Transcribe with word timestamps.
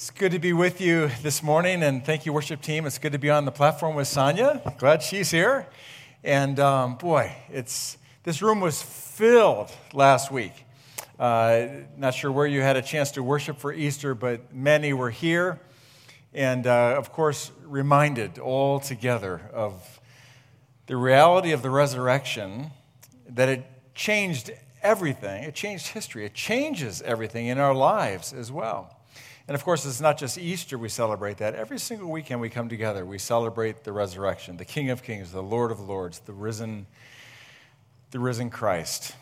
It's 0.00 0.10
good 0.10 0.30
to 0.30 0.38
be 0.38 0.52
with 0.52 0.80
you 0.80 1.10
this 1.24 1.42
morning, 1.42 1.82
and 1.82 2.04
thank 2.04 2.24
you, 2.24 2.32
worship 2.32 2.62
team. 2.62 2.86
It's 2.86 2.98
good 2.98 3.10
to 3.10 3.18
be 3.18 3.30
on 3.30 3.44
the 3.44 3.50
platform 3.50 3.96
with 3.96 4.06
Sonia. 4.06 4.62
Glad 4.78 5.02
she's 5.02 5.32
here. 5.32 5.66
And 6.22 6.60
um, 6.60 6.94
boy, 6.94 7.34
it's 7.50 7.98
this 8.22 8.40
room 8.40 8.60
was 8.60 8.80
filled 8.80 9.72
last 9.92 10.30
week. 10.30 10.52
Uh, 11.18 11.66
not 11.96 12.14
sure 12.14 12.30
where 12.30 12.46
you 12.46 12.60
had 12.60 12.76
a 12.76 12.80
chance 12.80 13.10
to 13.10 13.24
worship 13.24 13.58
for 13.58 13.72
Easter, 13.72 14.14
but 14.14 14.54
many 14.54 14.92
were 14.92 15.10
here, 15.10 15.58
and 16.32 16.68
uh, 16.68 16.94
of 16.96 17.10
course, 17.10 17.50
reminded 17.64 18.38
all 18.38 18.78
together 18.78 19.50
of 19.52 20.00
the 20.86 20.96
reality 20.96 21.50
of 21.50 21.62
the 21.62 21.70
resurrection. 21.70 22.70
That 23.30 23.48
it 23.48 23.66
changed 23.96 24.52
everything. 24.80 25.42
It 25.42 25.56
changed 25.56 25.88
history. 25.88 26.24
It 26.24 26.34
changes 26.34 27.02
everything 27.02 27.46
in 27.46 27.58
our 27.58 27.74
lives 27.74 28.32
as 28.32 28.52
well. 28.52 28.94
And 29.48 29.54
of 29.54 29.64
course, 29.64 29.86
it's 29.86 30.00
not 30.00 30.18
just 30.18 30.36
Easter 30.36 30.76
we 30.76 30.90
celebrate 30.90 31.38
that. 31.38 31.54
Every 31.54 31.78
single 31.78 32.10
weekend 32.10 32.42
we 32.42 32.50
come 32.50 32.68
together, 32.68 33.06
we 33.06 33.16
celebrate 33.16 33.82
the 33.82 33.92
resurrection, 33.92 34.58
the 34.58 34.66
King 34.66 34.90
of 34.90 35.02
Kings, 35.02 35.32
the 35.32 35.42
Lord 35.42 35.70
of 35.70 35.80
Lords, 35.80 36.18
the 36.18 36.34
risen, 36.34 36.86
the 38.10 38.20
risen 38.20 38.50
Christ. 38.50 39.14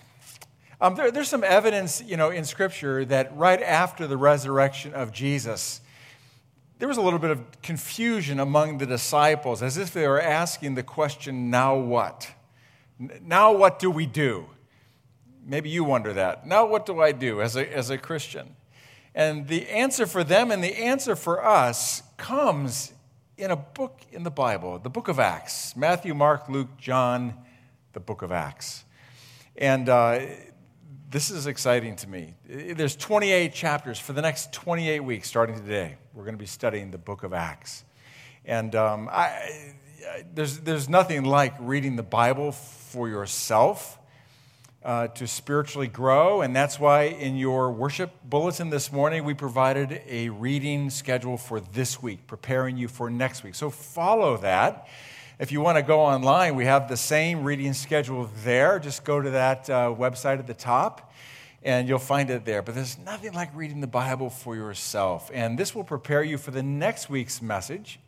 Um, 0.80 0.96
there, 0.96 1.12
there's 1.12 1.28
some 1.28 1.44
evidence, 1.44 2.02
you 2.02 2.16
know, 2.16 2.30
in 2.30 2.44
Scripture 2.44 3.04
that 3.04 3.36
right 3.36 3.62
after 3.62 4.08
the 4.08 4.16
resurrection 4.16 4.92
of 4.94 5.12
Jesus, 5.12 5.80
there 6.80 6.88
was 6.88 6.96
a 6.96 7.02
little 7.02 7.20
bit 7.20 7.30
of 7.30 7.62
confusion 7.62 8.40
among 8.40 8.78
the 8.78 8.86
disciples, 8.86 9.62
as 9.62 9.78
if 9.78 9.92
they 9.92 10.08
were 10.08 10.20
asking 10.20 10.74
the 10.74 10.82
question, 10.82 11.50
"Now 11.50 11.76
what? 11.76 12.32
Now 12.98 13.52
what 13.52 13.78
do 13.78 13.92
we 13.92 14.06
do?" 14.06 14.46
Maybe 15.44 15.70
you 15.70 15.84
wonder 15.84 16.12
that. 16.12 16.48
Now 16.48 16.66
what 16.66 16.84
do 16.84 17.00
I 17.00 17.12
do 17.12 17.40
as 17.40 17.54
a, 17.54 17.72
as 17.72 17.90
a 17.90 17.96
Christian? 17.96 18.56
And 19.16 19.48
the 19.48 19.70
answer 19.70 20.06
for 20.06 20.22
them 20.22 20.50
and 20.50 20.62
the 20.62 20.76
answer 20.76 21.16
for 21.16 21.42
us 21.42 22.02
comes 22.18 22.92
in 23.38 23.50
a 23.50 23.56
book 23.56 24.02
in 24.12 24.24
the 24.24 24.30
Bible, 24.30 24.78
the 24.78 24.90
book 24.90 25.08
of 25.08 25.18
Acts 25.18 25.74
Matthew, 25.74 26.12
Mark, 26.12 26.50
Luke, 26.50 26.76
John, 26.76 27.32
the 27.94 28.00
book 28.00 28.20
of 28.20 28.30
Acts. 28.30 28.84
And 29.56 29.88
uh, 29.88 30.20
this 31.08 31.30
is 31.30 31.46
exciting 31.46 31.96
to 31.96 32.08
me. 32.08 32.34
There's 32.46 32.94
28 32.94 33.54
chapters 33.54 33.98
for 33.98 34.12
the 34.12 34.20
next 34.20 34.52
28 34.52 35.00
weeks, 35.00 35.28
starting 35.28 35.56
today. 35.56 35.96
We're 36.12 36.24
going 36.24 36.34
to 36.34 36.38
be 36.38 36.44
studying 36.44 36.90
the 36.90 36.98
book 36.98 37.22
of 37.22 37.32
Acts. 37.32 37.84
And 38.44 38.74
um, 38.74 39.08
I, 39.10 39.72
there's, 40.34 40.58
there's 40.58 40.90
nothing 40.90 41.24
like 41.24 41.54
reading 41.58 41.96
the 41.96 42.02
Bible 42.02 42.52
for 42.52 43.08
yourself 43.08 43.98
uh, 44.86 45.08
to 45.08 45.26
spiritually 45.26 45.88
grow. 45.88 46.42
And 46.42 46.54
that's 46.54 46.78
why 46.78 47.02
in 47.02 47.36
your 47.36 47.72
worship 47.72 48.12
bulletin 48.24 48.70
this 48.70 48.92
morning, 48.92 49.24
we 49.24 49.34
provided 49.34 50.00
a 50.06 50.28
reading 50.28 50.90
schedule 50.90 51.36
for 51.36 51.58
this 51.58 52.00
week, 52.00 52.28
preparing 52.28 52.76
you 52.76 52.86
for 52.86 53.10
next 53.10 53.42
week. 53.42 53.56
So 53.56 53.68
follow 53.68 54.36
that. 54.38 54.86
If 55.40 55.50
you 55.50 55.60
want 55.60 55.76
to 55.76 55.82
go 55.82 56.00
online, 56.00 56.54
we 56.54 56.66
have 56.66 56.88
the 56.88 56.96
same 56.96 57.42
reading 57.42 57.72
schedule 57.72 58.30
there. 58.44 58.78
Just 58.78 59.02
go 59.02 59.20
to 59.20 59.30
that 59.30 59.68
uh, 59.68 59.92
website 59.92 60.38
at 60.38 60.46
the 60.46 60.54
top 60.54 61.12
and 61.64 61.88
you'll 61.88 61.98
find 61.98 62.30
it 62.30 62.44
there. 62.44 62.62
But 62.62 62.76
there's 62.76 62.96
nothing 62.96 63.32
like 63.32 63.50
reading 63.56 63.80
the 63.80 63.88
Bible 63.88 64.30
for 64.30 64.54
yourself. 64.54 65.32
And 65.34 65.58
this 65.58 65.74
will 65.74 65.82
prepare 65.82 66.22
you 66.22 66.38
for 66.38 66.52
the 66.52 66.62
next 66.62 67.10
week's 67.10 67.42
message. 67.42 67.98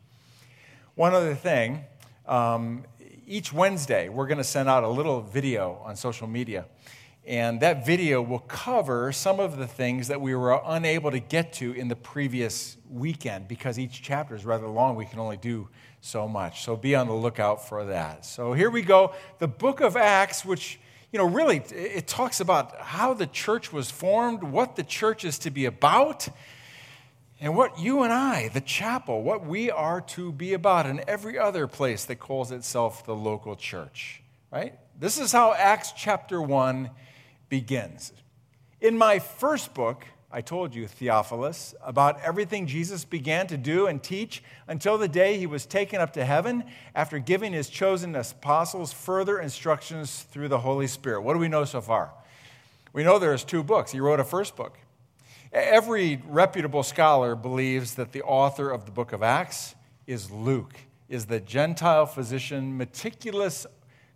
One 0.95 1.13
other 1.13 1.35
thing 1.35 1.83
um, 2.25 2.85
each 3.29 3.53
Wednesday, 3.53 4.09
we're 4.09 4.25
going 4.25 4.39
to 4.39 4.43
send 4.43 4.67
out 4.67 4.83
a 4.83 4.87
little 4.87 5.21
video 5.21 5.79
on 5.85 5.95
social 5.95 6.25
media. 6.25 6.65
And 7.27 7.59
that 7.61 7.85
video 7.85 8.23
will 8.23 8.39
cover 8.39 9.11
some 9.11 9.39
of 9.39 9.57
the 9.57 9.67
things 9.67 10.07
that 10.07 10.19
we 10.19 10.33
were 10.33 10.59
unable 10.65 11.11
to 11.11 11.19
get 11.19 11.53
to 11.53 11.71
in 11.73 11.89
the 11.89 11.95
previous 11.95 12.77
weekend 12.89 13.47
because 13.47 13.77
each 13.77 14.01
chapter 14.01 14.33
is 14.33 14.45
rather 14.45 14.67
long. 14.67 14.95
We 14.95 15.05
can 15.05 15.19
only 15.19 15.37
do 15.37 15.69
so 16.01 16.27
much. 16.27 16.63
So 16.63 16.75
be 16.75 16.95
on 16.95 17.05
the 17.05 17.13
lookout 17.13 17.67
for 17.69 17.85
that. 17.85 18.25
So 18.25 18.53
here 18.53 18.71
we 18.71 18.81
go. 18.81 19.13
The 19.37 19.47
book 19.47 19.79
of 19.79 19.95
Acts, 19.95 20.43
which, 20.43 20.79
you 21.11 21.19
know, 21.19 21.25
really, 21.27 21.57
it 21.69 22.07
talks 22.07 22.39
about 22.39 22.79
how 22.79 23.13
the 23.13 23.27
church 23.27 23.71
was 23.71 23.91
formed, 23.91 24.41
what 24.41 24.75
the 24.75 24.83
church 24.83 25.23
is 25.23 25.37
to 25.39 25.51
be 25.51 25.65
about 25.65 26.29
and 27.39 27.55
what 27.55 27.79
you 27.79 28.03
and 28.03 28.11
I, 28.11 28.49
the 28.49 28.61
chapel, 28.61 29.21
what 29.23 29.45
we 29.45 29.71
are 29.71 30.01
to 30.01 30.31
be 30.31 30.53
about 30.53 30.85
in 30.85 31.01
every 31.07 31.39
other 31.39 31.67
place 31.67 32.05
that 32.05 32.17
calls 32.19 32.51
itself 32.51 33.05
the 33.05 33.15
local 33.15 33.55
church, 33.55 34.21
right? 34.51 34.77
This 34.99 35.17
is 35.17 35.31
how 35.31 35.53
Acts 35.53 35.93
chapter 35.95 36.41
1 36.41 36.89
begins. 37.47 38.11
In 38.81 38.97
my 38.97 39.19
first 39.19 39.73
book, 39.73 40.05
I 40.31 40.41
told 40.41 40.75
you, 40.75 40.85
Theophilus, 40.85 41.73
about 41.81 42.21
everything 42.21 42.67
Jesus 42.67 43.03
began 43.03 43.47
to 43.47 43.57
do 43.57 43.87
and 43.87 44.03
teach 44.03 44.43
until 44.67 44.97
the 44.97 45.07
day 45.07 45.37
he 45.37 45.47
was 45.47 45.65
taken 45.65 46.01
up 46.01 46.13
to 46.13 46.25
heaven 46.25 46.65
after 46.93 47.17
giving 47.17 47.53
his 47.53 47.69
chosen 47.69 48.15
apostles 48.15 48.93
further 48.93 49.39
instructions 49.39 50.23
through 50.23 50.49
the 50.49 50.59
Holy 50.59 50.87
Spirit. 50.87 51.21
What 51.21 51.33
do 51.33 51.39
we 51.39 51.47
know 51.47 51.65
so 51.65 51.81
far? 51.81 52.11
We 52.93 53.03
know 53.03 53.17
there's 53.17 53.43
two 53.43 53.63
books. 53.63 53.91
He 53.91 53.99
wrote 53.99 54.19
a 54.19 54.23
first 54.23 54.55
book. 54.55 54.77
Every 55.51 56.21
reputable 56.27 56.83
scholar 56.83 57.35
believes 57.35 57.95
that 57.95 58.11
the 58.11 58.21
author 58.21 58.69
of 58.69 58.85
the 58.85 58.91
book 58.91 59.13
of 59.13 59.23
Acts 59.23 59.73
is 60.05 60.29
Luke, 60.29 60.75
is 61.07 61.25
the 61.25 61.39
Gentile 61.39 62.05
physician, 62.05 62.77
meticulous 62.77 63.65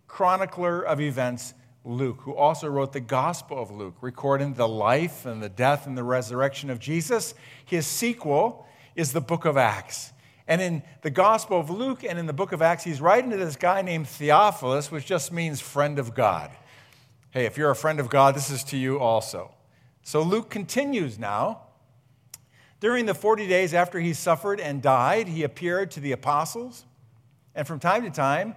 chronicler 0.06 0.80
of 0.82 1.00
events, 1.00 1.54
Luke, 1.84 2.20
who 2.20 2.36
also 2.36 2.68
wrote 2.68 2.92
the 2.92 3.00
Gospel 3.00 3.60
of 3.60 3.72
Luke, 3.72 3.96
recording 4.00 4.54
the 4.54 4.68
life 4.68 5.26
and 5.26 5.42
the 5.42 5.48
death 5.48 5.86
and 5.88 5.98
the 5.98 6.04
resurrection 6.04 6.70
of 6.70 6.78
Jesus. 6.78 7.34
His 7.64 7.84
sequel 7.86 8.66
is 8.94 9.12
the 9.12 9.20
book 9.20 9.44
of 9.44 9.56
Acts. 9.56 10.12
And 10.46 10.62
in 10.62 10.82
the 11.02 11.10
Gospel 11.10 11.58
of 11.58 11.68
Luke 11.68 12.04
and 12.04 12.18
in 12.18 12.26
the 12.26 12.32
book 12.32 12.52
of 12.52 12.62
Acts, 12.62 12.84
he's 12.84 13.00
writing 13.00 13.30
to 13.30 13.36
this 13.36 13.56
guy 13.56 13.82
named 13.82 14.06
Theophilus, 14.08 14.90
which 14.90 15.04
just 15.04 15.32
means 15.32 15.60
friend 15.60 15.98
of 15.98 16.14
God. 16.14 16.50
Hey, 17.32 17.44
if 17.46 17.58
you're 17.58 17.70
a 17.70 17.76
friend 17.76 17.98
of 17.98 18.08
God, 18.08 18.36
this 18.36 18.50
is 18.50 18.62
to 18.64 18.76
you 18.76 19.00
also. 19.00 19.53
So 20.04 20.22
Luke 20.22 20.50
continues 20.50 21.18
now. 21.18 21.62
During 22.78 23.06
the 23.06 23.14
40 23.14 23.48
days 23.48 23.72
after 23.72 23.98
he 23.98 24.12
suffered 24.12 24.60
and 24.60 24.82
died, 24.82 25.26
he 25.28 25.42
appeared 25.42 25.90
to 25.92 26.00
the 26.00 26.12
apostles, 26.12 26.84
and 27.54 27.66
from 27.66 27.80
time 27.80 28.02
to 28.02 28.10
time, 28.10 28.54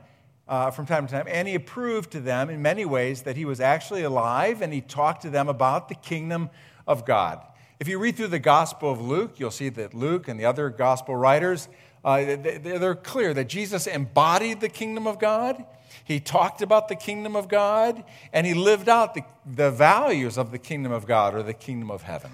uh, 0.50 0.72
from 0.72 0.86
time 0.86 1.08
to 1.08 1.14
time, 1.14 1.26
and 1.30 1.48
he 1.48 1.56
approved 1.56 2.12
to 2.12 2.20
them 2.20 2.50
in 2.50 2.62
many 2.62 2.84
ways 2.84 3.22
that 3.22 3.38
he 3.38 3.46
was 3.46 3.62
actually 3.62 4.04
alive, 4.04 4.62
and 4.62 4.74
he 4.74 4.82
talked 4.82 5.22
to 5.22 5.30
them 5.30 5.48
about 5.48 5.88
the 5.88 5.96
kingdom 5.96 6.50
of 6.86 7.06
God. 7.06 7.42
If 7.80 7.88
you 7.88 7.98
read 7.98 8.18
through 8.18 8.28
the 8.28 8.40
Gospel 8.40 8.92
of 8.92 9.00
Luke, 9.00 9.40
you'll 9.40 9.50
see 9.50 9.70
that 9.70 9.94
Luke 9.94 10.28
and 10.28 10.38
the 10.38 10.46
other 10.46 10.70
Gospel 10.70 11.16
writers, 11.16 11.70
uh, 12.04 12.18
they're 12.18 12.96
clear 12.96 13.34
that 13.34 13.48
Jesus 13.48 13.88
embodied 13.88 14.60
the 14.60 14.70
kingdom 14.70 15.08
of 15.08 15.20
God. 15.20 15.64
He 16.08 16.22
talked 16.22 16.62
about 16.62 16.88
the 16.88 16.96
kingdom 16.96 17.36
of 17.36 17.50
God 17.50 18.02
and 18.32 18.48
he 18.48 18.54
lived 18.54 18.88
out 18.88 19.14
the, 19.14 19.24
the 19.46 19.70
values 19.70 20.38
of 20.38 20.52
the 20.52 20.58
kingdom 20.58 20.94
of 20.94 21.06
God 21.06 21.36
or 21.36 21.44
the 21.44 21.54
kingdom 21.54 21.92
of 21.92 22.04
heaven. 22.04 22.32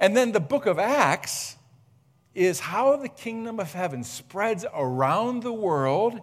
And 0.00 0.16
then 0.16 0.32
the 0.32 0.40
book 0.40 0.64
of 0.64 0.78
Acts 0.78 1.56
is 2.34 2.60
how 2.60 2.96
the 2.96 3.10
kingdom 3.10 3.60
of 3.60 3.74
heaven 3.74 4.02
spreads 4.02 4.64
around 4.72 5.42
the 5.42 5.52
world 5.52 6.18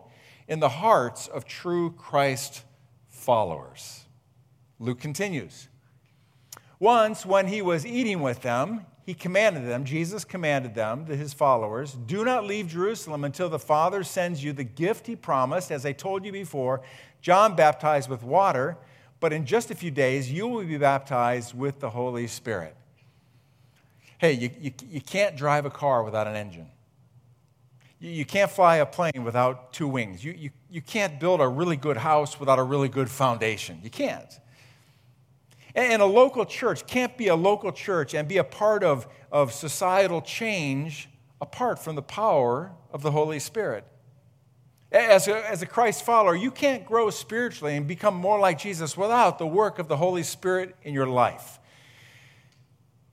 in 0.48 0.60
the 0.60 0.70
hearts 0.70 1.28
of 1.28 1.46
true 1.46 1.92
Christ 1.92 2.64
followers. 3.10 4.06
Luke 4.80 5.00
continues. 5.00 5.68
Once, 6.80 7.28
when 7.28 7.46
he 7.46 7.62
was 7.62 7.86
eating 7.86 8.22
with 8.22 8.42
them, 8.42 8.88
he 9.10 9.16
commanded 9.16 9.66
them, 9.66 9.86
Jesus 9.86 10.24
commanded 10.24 10.76
them, 10.76 11.08
his 11.08 11.34
followers, 11.34 11.94
do 12.06 12.24
not 12.24 12.46
leave 12.46 12.68
Jerusalem 12.68 13.24
until 13.24 13.50
the 13.50 13.58
Father 13.58 14.04
sends 14.04 14.44
you 14.44 14.54
the 14.54 14.64
gift 14.64 15.08
he 15.08 15.16
promised. 15.16 15.72
As 15.72 15.84
I 15.84 15.94
told 15.94 16.24
you 16.24 16.32
before, 16.32 16.84
John 17.20 17.56
baptized 17.56 18.08
with 18.08 18.22
water, 18.22 18.78
but 19.20 19.34
in 19.34 19.48
just 19.48 19.72
a 19.72 19.76
few 19.76 19.90
days 19.90 20.32
you 20.32 20.48
will 20.48 20.64
be 20.64 20.78
baptized 20.78 21.58
with 21.58 21.80
the 21.80 21.90
Holy 21.90 22.28
Spirit. 22.28 22.76
Hey, 24.20 24.34
you, 24.34 24.52
you, 24.62 24.72
you 24.92 25.02
can't 25.02 25.36
drive 25.36 25.66
a 25.66 25.72
car 25.72 26.04
without 26.04 26.28
an 26.28 26.36
engine. 26.36 26.68
You, 28.00 28.12
you 28.12 28.26
can't 28.26 28.52
fly 28.52 28.76
a 28.76 28.86
plane 28.86 29.24
without 29.24 29.74
two 29.74 29.88
wings. 29.88 30.24
You, 30.24 30.34
you, 30.34 30.52
you 30.70 30.82
can't 30.84 31.20
build 31.20 31.42
a 31.42 31.48
really 31.48 31.78
good 31.78 31.98
house 31.98 32.40
without 32.40 32.60
a 32.60 32.64
really 32.64 32.90
good 32.90 33.10
foundation. 33.10 33.80
You 33.82 33.90
can't. 33.90 34.40
And 35.76 36.02
a 36.02 36.06
local 36.06 36.46
church 36.46 36.88
can't 36.88 37.16
be 37.18 37.28
a 37.28 37.36
local 37.36 37.72
church 37.72 38.14
and 38.14 38.28
be 38.28 38.38
a 38.38 38.44
part 38.44 38.84
of, 38.84 39.08
of 39.32 39.54
societal 39.54 40.22
change 40.22 41.10
apart 41.42 41.80
from 41.80 41.96
the 41.96 42.02
power 42.02 42.72
of 42.92 43.02
the 43.02 43.12
Holy 43.12 43.40
Spirit. 43.40 43.86
As 44.92 45.28
a, 45.28 45.48
as 45.48 45.62
a 45.62 45.68
Christ 45.68 46.04
follower, 46.04 46.36
you 46.36 46.50
can't 46.50 46.84
grow 46.84 47.12
spiritually 47.12 47.78
and 47.78 47.88
become 47.88 48.16
more 48.16 48.40
like 48.40 48.58
Jesus 48.58 48.98
without 48.98 49.38
the 49.38 49.46
work 49.46 49.78
of 49.78 49.88
the 49.88 49.98
Holy 49.98 50.24
Spirit 50.24 50.76
in 50.84 50.94
your 50.94 51.08
life. 51.08 51.60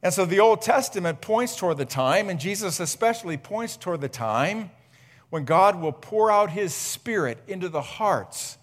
And 0.03 0.13
so 0.13 0.25
the 0.25 0.41
Old 0.41 0.63
Testament 0.63 1.21
points 1.21 1.57
toward 1.57 1.77
the 1.77 1.85
time, 1.85 2.31
and 2.31 2.41
Jesus 2.41 2.81
especially 2.81 3.37
points 3.37 3.77
toward 3.77 4.01
the 4.01 4.09
time 4.09 4.71
when 5.31 5.45
God 5.45 5.81
will 5.81 5.93
pour 5.93 6.31
out 6.31 6.51
his 6.51 6.73
Spirit 6.73 7.39
into 7.47 7.69
the 7.69 7.83
hearts 7.83 8.57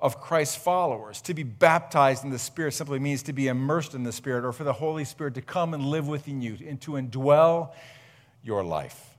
of 0.00 0.20
Christ's 0.20 0.56
followers. 0.56 1.20
To 1.22 1.34
be 1.34 1.42
baptized 1.42 2.24
in 2.24 2.30
the 2.30 2.38
Spirit 2.38 2.72
simply 2.72 2.98
means 2.98 3.22
to 3.24 3.32
be 3.32 3.48
immersed 3.48 3.94
in 3.94 4.02
the 4.02 4.12
Spirit 4.12 4.44
or 4.44 4.52
for 4.52 4.64
the 4.64 4.72
Holy 4.72 5.04
Spirit 5.04 5.34
to 5.34 5.42
come 5.42 5.74
and 5.74 5.84
live 5.84 6.08
within 6.08 6.40
you 6.40 6.56
and 6.66 6.80
to 6.82 6.92
indwell 6.92 7.72
your 8.42 8.64
life. 8.64 9.16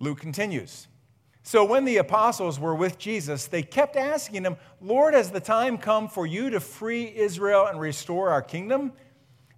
Luke 0.00 0.20
continues. 0.20 0.88
So 1.42 1.64
when 1.64 1.84
the 1.84 1.98
apostles 1.98 2.58
were 2.58 2.74
with 2.74 2.98
Jesus, 2.98 3.46
they 3.46 3.62
kept 3.62 3.96
asking 3.96 4.44
him, 4.44 4.56
Lord, 4.80 5.14
has 5.14 5.30
the 5.30 5.40
time 5.40 5.76
come 5.76 6.08
for 6.08 6.26
you 6.26 6.50
to 6.50 6.60
free 6.60 7.12
Israel 7.14 7.66
and 7.66 7.78
restore 7.78 8.30
our 8.30 8.42
kingdom? 8.42 8.92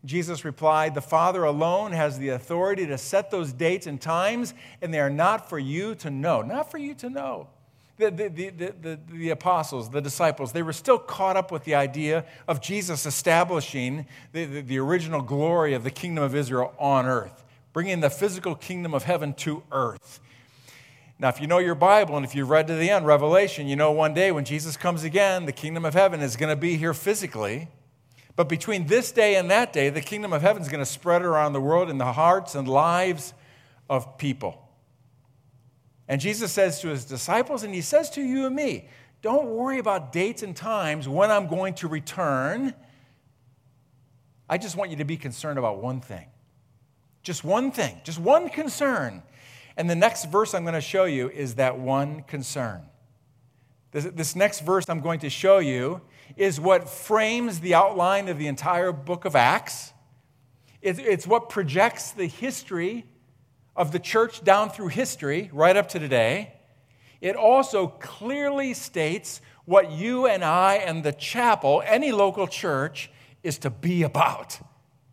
Jesus 0.04 0.44
replied, 0.44 0.94
The 0.94 1.00
Father 1.00 1.44
alone 1.44 1.92
has 1.92 2.18
the 2.18 2.30
authority 2.30 2.86
to 2.86 2.98
set 2.98 3.30
those 3.30 3.52
dates 3.52 3.86
and 3.86 4.00
times, 4.00 4.54
and 4.82 4.92
they 4.92 5.00
are 5.00 5.10
not 5.10 5.48
for 5.48 5.58
you 5.58 5.94
to 5.96 6.10
know. 6.10 6.42
Not 6.42 6.70
for 6.70 6.78
you 6.78 6.94
to 6.94 7.10
know. 7.10 7.48
The, 7.98 8.10
the, 8.10 8.28
the, 8.28 8.50
the, 8.50 9.00
the, 9.10 9.30
apostles, 9.30 9.88
the 9.88 10.02
disciples, 10.02 10.52
they 10.52 10.62
were 10.62 10.74
still 10.74 10.98
caught 10.98 11.36
up 11.36 11.50
with 11.50 11.64
the 11.64 11.74
idea 11.74 12.26
of 12.46 12.60
Jesus 12.60 13.06
establishing 13.06 14.06
the, 14.32 14.44
the, 14.44 14.60
the 14.60 14.78
original 14.78 15.22
glory 15.22 15.72
of 15.72 15.82
the 15.82 15.90
kingdom 15.90 16.22
of 16.22 16.34
Israel 16.34 16.74
on 16.78 17.06
earth, 17.06 17.42
bringing 17.72 18.00
the 18.00 18.10
physical 18.10 18.54
kingdom 18.54 18.92
of 18.92 19.04
heaven 19.04 19.32
to 19.34 19.62
earth. 19.72 20.20
Now, 21.18 21.28
if 21.30 21.40
you 21.40 21.46
know 21.46 21.58
your 21.58 21.74
Bible 21.74 22.16
and 22.16 22.26
if 22.26 22.34
you've 22.34 22.50
read 22.50 22.66
to 22.66 22.74
the 22.74 22.90
end, 22.90 23.06
Revelation, 23.06 23.66
you 23.66 23.76
know 23.76 23.90
one 23.90 24.12
day 24.12 24.30
when 24.30 24.44
Jesus 24.44 24.76
comes 24.76 25.02
again, 25.02 25.46
the 25.46 25.52
kingdom 25.52 25.86
of 25.86 25.94
heaven 25.94 26.20
is 26.20 26.36
going 26.36 26.50
to 26.50 26.60
be 26.60 26.76
here 26.76 26.92
physically. 26.92 27.68
But 28.36 28.50
between 28.50 28.86
this 28.86 29.10
day 29.12 29.36
and 29.36 29.50
that 29.50 29.72
day, 29.72 29.88
the 29.88 30.02
kingdom 30.02 30.34
of 30.34 30.42
heaven 30.42 30.60
is 30.60 30.68
going 30.68 30.84
to 30.84 30.90
spread 30.90 31.22
around 31.22 31.54
the 31.54 31.60
world 31.60 31.88
in 31.88 31.96
the 31.96 32.12
hearts 32.12 32.54
and 32.54 32.68
lives 32.68 33.32
of 33.88 34.18
people. 34.18 34.65
And 36.08 36.20
Jesus 36.20 36.52
says 36.52 36.80
to 36.80 36.88
his 36.88 37.04
disciples, 37.04 37.62
and 37.62 37.74
he 37.74 37.80
says 37.80 38.10
to 38.10 38.22
you 38.22 38.46
and 38.46 38.54
me, 38.54 38.88
don't 39.22 39.46
worry 39.46 39.78
about 39.78 40.12
dates 40.12 40.42
and 40.42 40.54
times 40.54 41.08
when 41.08 41.30
I'm 41.30 41.48
going 41.48 41.74
to 41.74 41.88
return. 41.88 42.74
I 44.48 44.58
just 44.58 44.76
want 44.76 44.90
you 44.90 44.96
to 44.98 45.04
be 45.04 45.16
concerned 45.16 45.58
about 45.58 45.82
one 45.82 46.00
thing. 46.00 46.26
Just 47.22 47.42
one 47.42 47.72
thing, 47.72 48.00
just 48.04 48.20
one 48.20 48.48
concern. 48.48 49.22
And 49.76 49.90
the 49.90 49.96
next 49.96 50.26
verse 50.26 50.54
I'm 50.54 50.62
going 50.62 50.74
to 50.74 50.80
show 50.80 51.04
you 51.04 51.28
is 51.28 51.56
that 51.56 51.78
one 51.78 52.22
concern. 52.22 52.82
This, 53.90 54.04
this 54.04 54.36
next 54.36 54.60
verse 54.60 54.84
I'm 54.88 55.00
going 55.00 55.20
to 55.20 55.30
show 55.30 55.58
you 55.58 56.02
is 56.36 56.60
what 56.60 56.88
frames 56.88 57.60
the 57.60 57.74
outline 57.74 58.28
of 58.28 58.38
the 58.38 58.46
entire 58.46 58.92
book 58.92 59.24
of 59.24 59.34
Acts. 59.34 59.92
It's, 60.82 60.98
it's 60.98 61.26
what 61.26 61.48
projects 61.48 62.12
the 62.12 62.26
history 62.26 63.06
of 63.76 63.92
the 63.92 63.98
church 63.98 64.42
down 64.42 64.70
through 64.70 64.88
history, 64.88 65.50
right 65.52 65.76
up 65.76 65.88
to 65.90 65.98
today. 65.98 66.54
It 67.20 67.36
also 67.36 67.88
clearly 67.88 68.74
states 68.74 69.40
what 69.64 69.90
you 69.90 70.26
and 70.26 70.44
I 70.44 70.76
and 70.76 71.02
the 71.02 71.12
chapel, 71.12 71.82
any 71.84 72.12
local 72.12 72.46
church, 72.46 73.10
is 73.42 73.58
to 73.58 73.70
be 73.70 74.02
about. 74.02 74.58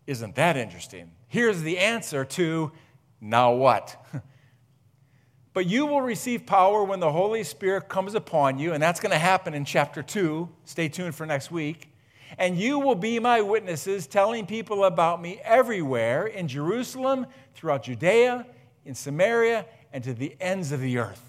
Isn't 0.08 0.36
that 0.36 0.58
interesting? 0.58 1.12
Here's 1.28 1.62
the 1.62 1.80
answer 1.80 2.26
to 2.26 2.72
now 3.20 3.54
what? 3.54 4.06
but 5.54 5.66
you 5.66 5.86
will 5.86 6.02
receive 6.02 6.46
power 6.46 6.84
when 6.84 7.00
the 7.00 7.12
Holy 7.12 7.44
Spirit 7.44 7.90
comes 7.90 8.16
upon 8.16 8.60
you, 8.60 8.74
and 8.74 8.82
that's 8.82 9.00
going 9.00 9.12
to 9.12 9.18
happen 9.18 9.54
in 9.54 9.66
chapter 9.66 10.04
2. 10.04 10.50
Stay 10.66 10.88
tuned 10.88 11.16
for 11.16 11.26
next 11.26 11.52
week. 11.52 11.90
And 12.38 12.58
you 12.58 12.80
will 12.80 12.96
be 12.96 13.20
my 13.20 13.42
witnesses, 13.42 14.08
telling 14.08 14.46
people 14.46 14.86
about 14.86 15.22
me 15.22 15.40
everywhere 15.44 16.26
in 16.26 16.48
Jerusalem, 16.48 17.28
throughout 17.54 17.84
Judea, 17.84 18.46
in 18.86 18.96
Samaria, 18.96 19.66
and 19.92 20.04
to 20.04 20.14
the 20.14 20.36
ends 20.40 20.72
of 20.72 20.82
the 20.82 20.98
earth. 20.98 21.24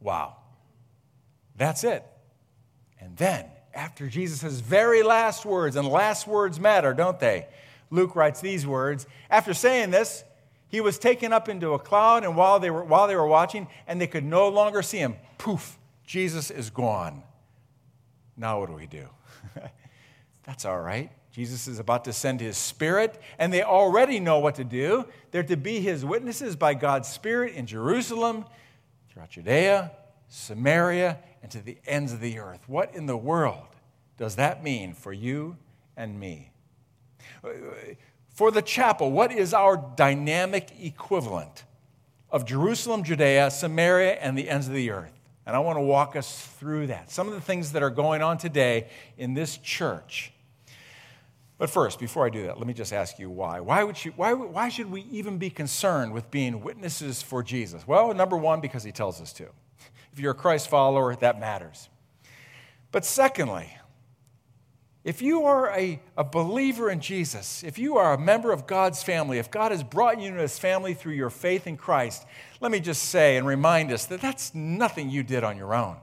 Wow. 0.00 0.36
That's 1.56 1.84
it. 1.84 2.04
And 3.00 3.16
then, 3.16 3.46
after 3.74 4.08
Jesus' 4.08 4.60
very 4.60 5.02
last 5.02 5.44
words, 5.44 5.76
and 5.76 5.86
last 5.86 6.26
words 6.26 6.58
matter, 6.58 6.94
don't 6.94 7.18
they? 7.18 7.46
Luke 7.90 8.16
writes 8.16 8.40
these 8.40 8.66
words 8.66 9.06
After 9.30 9.54
saying 9.54 9.90
this, 9.90 10.24
he 10.68 10.80
was 10.80 10.98
taken 10.98 11.32
up 11.32 11.48
into 11.48 11.74
a 11.74 11.78
cloud, 11.78 12.24
and 12.24 12.34
while 12.36 12.58
they 12.58 12.70
were, 12.70 12.82
while 12.82 13.06
they 13.06 13.16
were 13.16 13.26
watching, 13.26 13.68
and 13.86 14.00
they 14.00 14.06
could 14.06 14.24
no 14.24 14.48
longer 14.48 14.82
see 14.82 14.98
him, 14.98 15.16
poof, 15.36 15.78
Jesus 16.04 16.50
is 16.50 16.70
gone. 16.70 17.22
Now, 18.36 18.60
what 18.60 18.70
do 18.70 18.74
we 18.74 18.86
do? 18.86 19.08
That's 20.44 20.64
all 20.64 20.80
right. 20.80 21.10
Jesus 21.32 21.66
is 21.66 21.78
about 21.78 22.04
to 22.04 22.12
send 22.12 22.40
his 22.40 22.58
spirit, 22.58 23.20
and 23.38 23.52
they 23.52 23.62
already 23.62 24.20
know 24.20 24.38
what 24.38 24.54
to 24.56 24.64
do. 24.64 25.06
They're 25.30 25.42
to 25.44 25.56
be 25.56 25.80
his 25.80 26.04
witnesses 26.04 26.56
by 26.56 26.74
God's 26.74 27.08
spirit 27.08 27.54
in 27.54 27.66
Jerusalem, 27.66 28.44
throughout 29.08 29.30
Judea, 29.30 29.92
Samaria, 30.28 31.18
and 31.42 31.50
to 31.50 31.62
the 31.62 31.78
ends 31.86 32.12
of 32.12 32.20
the 32.20 32.38
earth. 32.38 32.60
What 32.66 32.94
in 32.94 33.06
the 33.06 33.16
world 33.16 33.66
does 34.18 34.36
that 34.36 34.62
mean 34.62 34.92
for 34.92 35.12
you 35.12 35.56
and 35.96 36.20
me? 36.20 36.52
For 38.34 38.50
the 38.50 38.62
chapel, 38.62 39.10
what 39.10 39.32
is 39.32 39.54
our 39.54 39.76
dynamic 39.96 40.70
equivalent 40.80 41.64
of 42.30 42.44
Jerusalem, 42.44 43.04
Judea, 43.04 43.50
Samaria, 43.50 44.12
and 44.14 44.36
the 44.36 44.50
ends 44.50 44.68
of 44.68 44.74
the 44.74 44.90
earth? 44.90 45.18
And 45.46 45.56
I 45.56 45.58
want 45.60 45.76
to 45.76 45.82
walk 45.82 46.14
us 46.14 46.46
through 46.58 46.88
that. 46.88 47.10
Some 47.10 47.26
of 47.26 47.34
the 47.34 47.40
things 47.40 47.72
that 47.72 47.82
are 47.82 47.90
going 47.90 48.22
on 48.22 48.38
today 48.38 48.88
in 49.16 49.34
this 49.34 49.56
church 49.56 50.32
but 51.62 51.70
first, 51.70 52.00
before 52.00 52.26
I 52.26 52.28
do 52.28 52.42
that, 52.46 52.58
let 52.58 52.66
me 52.66 52.74
just 52.74 52.92
ask 52.92 53.20
you 53.20 53.30
why. 53.30 53.60
Why, 53.60 53.84
would 53.84 54.04
you, 54.04 54.12
why, 54.16 54.32
why 54.32 54.68
should 54.68 54.90
we 54.90 55.02
even 55.12 55.38
be 55.38 55.48
concerned 55.48 56.12
with 56.12 56.28
being 56.28 56.60
witnesses 56.60 57.22
for 57.22 57.40
Jesus? 57.40 57.86
Well, 57.86 58.12
number 58.14 58.36
one, 58.36 58.60
because 58.60 58.82
he 58.82 58.90
tells 58.90 59.20
us 59.20 59.32
to. 59.34 59.46
If 60.12 60.18
you're 60.18 60.32
a 60.32 60.34
Christ 60.34 60.66
follower, 60.66 61.14
that 61.14 61.38
matters. 61.38 61.88
But 62.90 63.04
secondly, 63.04 63.76
if 65.04 65.22
you 65.22 65.44
are 65.44 65.70
a, 65.70 66.02
a 66.16 66.24
believer 66.24 66.90
in 66.90 66.98
Jesus, 66.98 67.62
if 67.62 67.78
you 67.78 67.96
are 67.96 68.14
a 68.14 68.18
member 68.18 68.50
of 68.50 68.66
God's 68.66 69.04
family, 69.04 69.38
if 69.38 69.48
God 69.48 69.70
has 69.70 69.84
brought 69.84 70.20
you 70.20 70.30
into 70.30 70.40
his 70.40 70.58
family 70.58 70.94
through 70.94 71.12
your 71.12 71.30
faith 71.30 71.68
in 71.68 71.76
Christ, 71.76 72.26
let 72.60 72.72
me 72.72 72.80
just 72.80 73.04
say 73.04 73.36
and 73.36 73.46
remind 73.46 73.92
us 73.92 74.06
that 74.06 74.20
that's 74.20 74.52
nothing 74.52 75.10
you 75.10 75.22
did 75.22 75.44
on 75.44 75.56
your 75.56 75.74
own. 75.74 75.96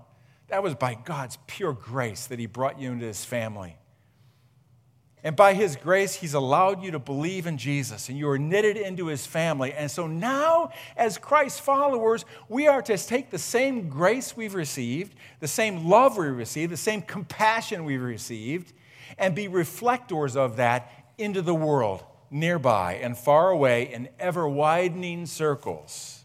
That 0.47 0.63
was 0.63 0.73
by 0.75 0.93
God's 0.93 1.37
pure 1.47 1.73
grace 1.73 2.27
that 2.27 2.39
he 2.39 2.45
brought 2.45 2.79
you 2.79 2.93
into 2.93 3.07
his 3.07 3.25
family. 3.25 3.75
And 5.23 5.35
by 5.35 5.53
His 5.53 5.75
grace, 5.75 6.15
He's 6.15 6.33
allowed 6.33 6.81
you 6.81 6.91
to 6.91 6.99
believe 6.99 7.45
in 7.45 7.57
Jesus 7.57 8.09
and 8.09 8.17
you 8.17 8.29
are 8.29 8.39
knitted 8.39 8.77
into 8.77 9.07
His 9.07 9.25
family. 9.25 9.73
And 9.73 9.91
so 9.91 10.07
now, 10.07 10.71
as 10.95 11.17
Christ's 11.17 11.59
followers, 11.59 12.25
we 12.47 12.67
are 12.67 12.81
to 12.81 12.97
take 12.97 13.29
the 13.29 13.37
same 13.37 13.89
grace 13.89 14.37
we've 14.37 14.55
received, 14.55 15.15
the 15.39 15.47
same 15.47 15.87
love 15.89 16.17
we 16.17 16.27
received, 16.27 16.71
the 16.71 16.77
same 16.77 17.01
compassion 17.01 17.83
we've 17.83 18.01
received, 18.01 18.73
and 19.17 19.35
be 19.35 19.47
reflectors 19.47 20.35
of 20.35 20.55
that 20.57 20.91
into 21.17 21.41
the 21.41 21.55
world, 21.55 22.03
nearby 22.31 22.93
and 22.93 23.17
far 23.17 23.49
away, 23.49 23.91
in 23.91 24.07
ever 24.19 24.47
widening 24.47 25.25
circles. 25.25 26.23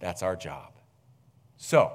That's 0.00 0.22
our 0.22 0.36
job. 0.36 0.72
So, 1.56 1.92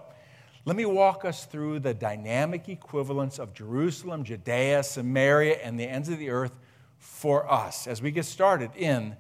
let 0.66 0.76
me 0.76 0.86
walk 0.86 1.26
us 1.26 1.46
through 1.46 1.80
the 1.80 1.94
dynamic 1.94 2.68
equivalence 2.70 3.40
of 3.40 3.54
Jerusalem, 3.54 4.24
Judea, 4.24 4.84
Samaria, 4.84 5.60
and 5.64 5.80
the 5.80 5.86
ends 5.86 6.10
of 6.10 6.20
the 6.20 6.30
earth 6.30 6.52
for 6.98 7.50
us 7.52 7.88
as 7.88 8.02
we 8.02 8.12
get 8.12 8.26
started 8.26 8.72
in 8.76 9.16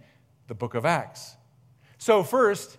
the 0.47 0.53
book 0.53 0.75
of 0.75 0.85
Acts. 0.85 1.37
So, 1.97 2.23
first, 2.23 2.77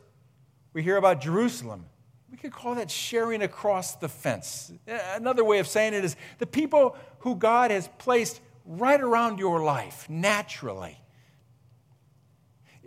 we 0.72 0.82
hear 0.82 0.96
about 0.96 1.20
Jerusalem. 1.20 1.86
We 2.30 2.36
could 2.36 2.52
call 2.52 2.74
that 2.76 2.90
sharing 2.90 3.42
across 3.42 3.96
the 3.96 4.08
fence. 4.08 4.72
Eh, 4.86 4.98
another 5.16 5.44
way 5.44 5.58
of 5.58 5.66
saying 5.66 5.94
it 5.94 6.04
is 6.04 6.16
the 6.38 6.46
people 6.46 6.96
who 7.20 7.34
God 7.34 7.70
has 7.70 7.88
placed 7.98 8.40
right 8.64 9.00
around 9.00 9.38
your 9.38 9.64
life 9.64 10.08
naturally. 10.08 10.98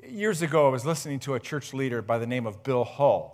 Years 0.08 0.42
ago, 0.42 0.68
I 0.68 0.70
was 0.70 0.86
listening 0.86 1.20
to 1.22 1.34
a 1.34 1.40
church 1.40 1.74
leader 1.74 2.02
by 2.02 2.20
the 2.20 2.28
name 2.28 2.46
of 2.46 2.64
Bill 2.64 2.84
Hull 2.84 3.33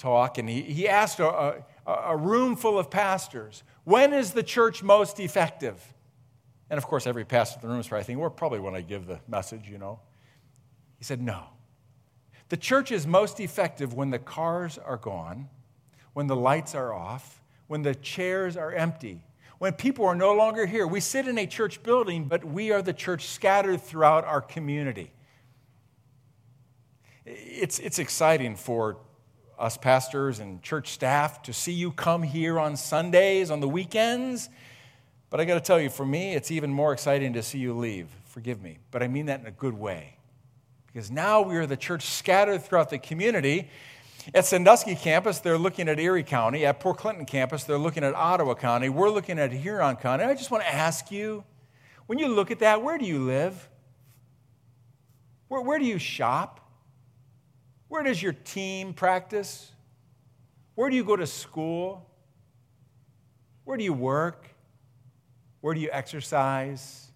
talk, 0.00 0.38
and 0.38 0.48
he, 0.48 0.62
he 0.62 0.88
asked 0.88 1.20
a, 1.20 1.62
a 1.86 2.16
room 2.16 2.56
full 2.56 2.78
of 2.78 2.90
pastors. 2.90 3.62
When 3.84 4.12
is 4.12 4.32
the 4.32 4.42
church 4.42 4.82
most 4.82 5.20
effective? 5.20 5.80
And 6.70 6.78
of 6.78 6.86
course, 6.86 7.06
every 7.06 7.24
pastor 7.24 7.58
in 7.60 7.62
the 7.62 7.68
room 7.68 7.80
is 7.80 7.88
probably 7.88 8.04
thinking, 8.04 8.20
well, 8.20 8.30
probably 8.30 8.60
when 8.60 8.74
I 8.74 8.80
give 8.80 9.06
the 9.06 9.20
message, 9.28 9.68
you 9.68 9.78
know. 9.78 10.00
He 10.98 11.04
said, 11.04 11.20
no. 11.20 11.44
The 12.48 12.56
church 12.56 12.90
is 12.90 13.06
most 13.06 13.40
effective 13.40 13.94
when 13.94 14.10
the 14.10 14.18
cars 14.18 14.78
are 14.78 14.96
gone, 14.96 15.48
when 16.12 16.26
the 16.26 16.36
lights 16.36 16.74
are 16.74 16.92
off, 16.92 17.40
when 17.68 17.82
the 17.82 17.94
chairs 17.94 18.56
are 18.56 18.72
empty, 18.72 19.22
when 19.58 19.72
people 19.72 20.06
are 20.06 20.14
no 20.14 20.34
longer 20.34 20.66
here. 20.66 20.86
We 20.86 21.00
sit 21.00 21.28
in 21.28 21.38
a 21.38 21.46
church 21.46 21.82
building, 21.82 22.24
but 22.24 22.44
we 22.44 22.72
are 22.72 22.82
the 22.82 22.92
church 22.92 23.26
scattered 23.26 23.80
throughout 23.82 24.24
our 24.24 24.40
community. 24.40 25.12
It's, 27.26 27.78
it's 27.78 27.98
exciting 27.98 28.56
for 28.56 28.98
us 29.60 29.76
pastors 29.76 30.38
and 30.38 30.62
church 30.62 30.88
staff 30.88 31.42
to 31.42 31.52
see 31.52 31.72
you 31.72 31.92
come 31.92 32.22
here 32.22 32.58
on 32.58 32.76
Sundays, 32.76 33.50
on 33.50 33.60
the 33.60 33.68
weekends. 33.68 34.48
But 35.28 35.38
I 35.40 35.44
got 35.44 35.54
to 35.54 35.60
tell 35.60 35.80
you, 35.80 35.90
for 35.90 36.06
me, 36.06 36.34
it's 36.34 36.50
even 36.50 36.70
more 36.70 36.92
exciting 36.92 37.34
to 37.34 37.42
see 37.42 37.58
you 37.58 37.76
leave. 37.76 38.08
Forgive 38.24 38.62
me, 38.62 38.78
but 38.90 39.02
I 39.02 39.08
mean 39.08 39.26
that 39.26 39.40
in 39.40 39.46
a 39.46 39.52
good 39.52 39.74
way. 39.74 40.16
Because 40.86 41.10
now 41.10 41.42
we 41.42 41.56
are 41.56 41.66
the 41.66 41.76
church 41.76 42.02
scattered 42.02 42.62
throughout 42.62 42.90
the 42.90 42.98
community. 42.98 43.68
At 44.34 44.44
Sandusky 44.44 44.96
campus, 44.96 45.38
they're 45.38 45.58
looking 45.58 45.88
at 45.88 46.00
Erie 46.00 46.24
County. 46.24 46.66
At 46.66 46.80
Port 46.80 46.98
Clinton 46.98 47.26
campus, 47.26 47.64
they're 47.64 47.78
looking 47.78 48.02
at 48.02 48.14
Ottawa 48.14 48.54
County. 48.54 48.88
We're 48.88 49.10
looking 49.10 49.38
at 49.38 49.52
Huron 49.52 49.96
County. 49.96 50.24
I 50.24 50.34
just 50.34 50.50
want 50.50 50.64
to 50.64 50.74
ask 50.74 51.10
you 51.10 51.44
when 52.06 52.18
you 52.18 52.28
look 52.28 52.50
at 52.50 52.58
that, 52.58 52.82
where 52.82 52.98
do 52.98 53.04
you 53.04 53.20
live? 53.20 53.68
Where, 55.48 55.60
where 55.60 55.78
do 55.78 55.84
you 55.84 55.98
shop? 55.98 56.59
Where 57.90 58.04
does 58.04 58.22
your 58.22 58.32
team 58.32 58.94
practice? 58.94 59.72
Where 60.76 60.88
do 60.88 60.94
you 60.94 61.02
go 61.02 61.16
to 61.16 61.26
school? 61.26 62.08
Where 63.64 63.76
do 63.76 63.82
you 63.82 63.92
work? 63.92 64.46
Where 65.60 65.74
do 65.74 65.80
you 65.80 65.90
exercise? 65.90 67.10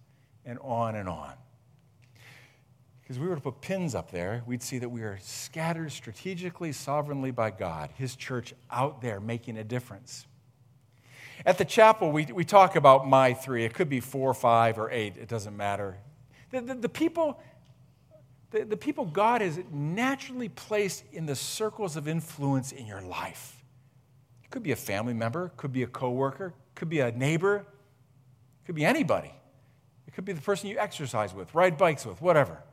And 0.45 0.59
on 0.59 0.95
and 0.95 1.07
on. 1.07 1.31
Because 3.01 3.17
we 3.17 3.25
were 3.25 3.35
to 3.35 3.41
put 3.41 3.61
pins 3.61 3.95
up 3.95 4.11
there, 4.11 4.43
we'd 4.45 4.61
see 4.61 4.77
that 4.79 4.89
we 4.89 5.01
are 5.03 5.17
scattered 5.21 5.93
strategically, 5.93 6.73
sovereignly 6.73 7.31
by 7.31 7.51
God, 7.51 7.91
His 7.95 8.17
church 8.17 8.53
out 8.69 9.01
there 9.01 9.21
making 9.21 9.57
a 9.57 9.63
difference. 9.63 10.27
At 11.45 11.57
the 11.57 11.65
chapel, 11.65 12.11
we, 12.11 12.25
we 12.25 12.43
talk 12.43 12.75
about 12.75 13.07
my 13.07 13.33
three. 13.33 13.63
It 13.63 13.73
could 13.73 13.87
be 13.87 14.01
four, 14.01 14.33
five, 14.33 14.77
or 14.77 14.91
eight. 14.91 15.15
It 15.15 15.29
doesn't 15.29 15.55
matter. 15.55 15.99
The, 16.51 16.59
the, 16.59 16.75
the 16.75 16.89
people 16.89 17.39
the, 18.55 18.63
the 18.63 18.77
people 18.77 19.05
God 19.05 19.41
has 19.41 19.59
naturally 19.71 20.47
placed 20.47 21.03
in 21.11 21.25
the 21.25 21.35
circles 21.35 21.97
of 21.97 22.07
influence 22.07 22.71
in 22.71 22.85
your 22.85 23.01
life. 23.01 23.61
It 24.43 24.49
could 24.49 24.63
be 24.63 24.71
a 24.71 24.77
family 24.77 25.13
member, 25.13 25.51
could 25.57 25.73
be 25.73 25.83
a 25.83 25.87
coworker, 25.87 26.53
could 26.73 26.87
be 26.87 27.01
a 27.01 27.11
neighbor, 27.11 27.65
could 28.65 28.75
be 28.75 28.85
anybody. 28.85 29.33
It 30.07 30.13
could 30.13 30.23
be 30.23 30.31
the 30.31 30.41
person 30.41 30.69
you 30.69 30.77
exercise 30.79 31.33
with, 31.33 31.53
ride 31.53 31.77
bikes 31.77 32.05
with, 32.05 32.21
whatever. 32.21 32.63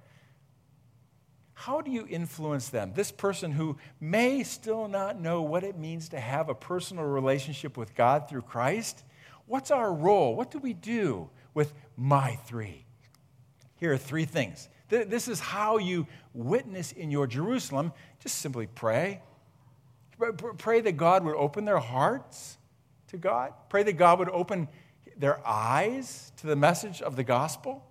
How 1.55 1.81
do 1.81 1.91
you 1.91 2.07
influence 2.09 2.69
them? 2.69 2.93
This 2.95 3.11
person 3.11 3.51
who 3.53 3.77
may 4.01 4.45
still 4.45 4.87
not 4.87 5.21
know 5.21 5.43
what 5.43 5.65
it 5.65 5.77
means 5.77 6.09
to 6.11 6.21
have 6.21 6.49
a 6.49 6.55
personal 6.55 7.05
relationship 7.05 7.77
with 7.77 7.95
God 7.97 8.29
through 8.29 8.43
Christ, 8.43 9.03
what's 9.47 9.73
our 9.73 9.93
role? 9.93 10.37
What 10.37 10.53
do 10.53 10.59
we 10.59 10.75
do 10.75 11.29
with 11.55 11.73
my 11.97 12.37
three? 12.47 12.85
Here 13.77 13.93
are 13.93 13.99
three 13.99 14.25
things 14.25 14.69
this 14.93 15.27
is 15.27 15.41
how 15.41 15.79
you 15.79 16.07
witness 16.35 16.93
in 16.93 17.11
your 17.11 17.27
Jerusalem. 17.27 17.93
Just 18.21 18.39
simply 18.39 18.67
pray. 18.67 19.23
Pray 20.59 20.81
that 20.83 20.97
God 20.99 21.25
would 21.25 21.35
open 21.35 21.65
their 21.65 21.79
hearts 21.79 22.59
to 23.09 23.17
God. 23.17 23.55
Pray 23.69 23.83
that 23.83 23.95
God 23.95 24.19
would 24.19 24.29
open 24.29 24.69
their 25.17 25.47
eyes 25.47 26.33
to 26.37 26.47
the 26.47 26.57
message 26.57 27.01
of 27.01 27.17
the 27.17 27.25
gospel. 27.25 27.85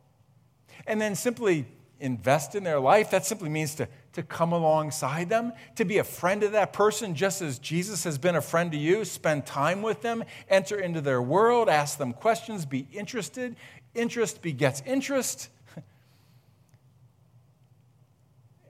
And 0.86 1.02
then 1.02 1.16
simply 1.16 1.66
invest 2.00 2.56
in 2.56 2.64
their 2.64 2.80
life. 2.80 3.12
That 3.12 3.26
simply 3.26 3.50
means 3.50 3.76
to, 3.76 3.88
to 4.14 4.24
come 4.24 4.52
alongside 4.52 5.30
them, 5.30 5.54
to 5.76 5.86
be 5.86 6.00
a 6.00 6.04
friend 6.04 6.44
of 6.44 6.52
that 6.54 6.74
person, 6.74 7.16
just 7.16 7.42
as 7.42 7.60
Jesus 7.60 8.04
has 8.04 8.18
been 8.18 8.36
a 8.36 8.42
friend 8.42 8.72
to 8.72 8.78
you. 8.78 9.06
Spend 9.06 9.46
time 9.46 9.82
with 9.82 10.02
them, 10.02 10.24
enter 10.50 10.80
into 10.80 11.02
their 11.02 11.22
world, 11.22 11.70
ask 11.70 11.98
them 11.98 12.14
questions, 12.14 12.66
be 12.66 12.88
interested. 12.92 13.56
Interest 13.94 14.42
begets 14.42 14.82
interest. 14.86 15.50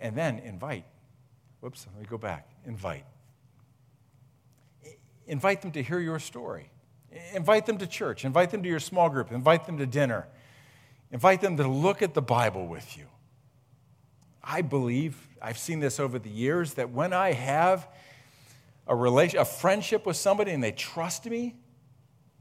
And 0.02 0.16
then 0.16 0.40
invite. 0.40 0.86
Whoops, 1.62 1.86
let 1.94 2.02
me 2.02 2.08
go 2.10 2.18
back. 2.18 2.50
Invite. 2.66 3.06
Invite 5.28 5.62
them 5.62 5.72
to 5.72 5.84
hear 5.84 6.00
your 6.00 6.20
story. 6.20 6.72
Invite 7.34 7.66
them 7.66 7.78
to 7.78 7.88
church. 7.88 8.26
Invite 8.26 8.52
them 8.52 8.64
to 8.64 8.70
your 8.70 8.80
small 8.80 9.10
group. 9.10 9.32
Invite 9.32 9.66
them 9.66 9.78
to 9.78 9.86
dinner. 9.86 10.28
Invite 11.12 11.42
them 11.42 11.58
to 11.58 11.68
look 11.68 12.02
at 12.02 12.14
the 12.14 12.22
Bible 12.22 12.68
with 12.68 12.98
you. 12.98 13.06
I 14.44 14.62
believe, 14.62 15.28
I've 15.42 15.58
seen 15.58 15.80
this 15.80 16.00
over 16.00 16.18
the 16.18 16.30
years, 16.30 16.74
that 16.76 16.90
when 16.90 17.14
I 17.14 17.34
have 17.34 17.88
a, 18.88 18.96
relation, 18.96 19.40
a 19.40 19.46
friendship 19.46 20.06
with 20.06 20.16
somebody 20.16 20.52
and 20.52 20.64
they 20.64 20.72
trust 20.72 21.26
me, 21.26 21.56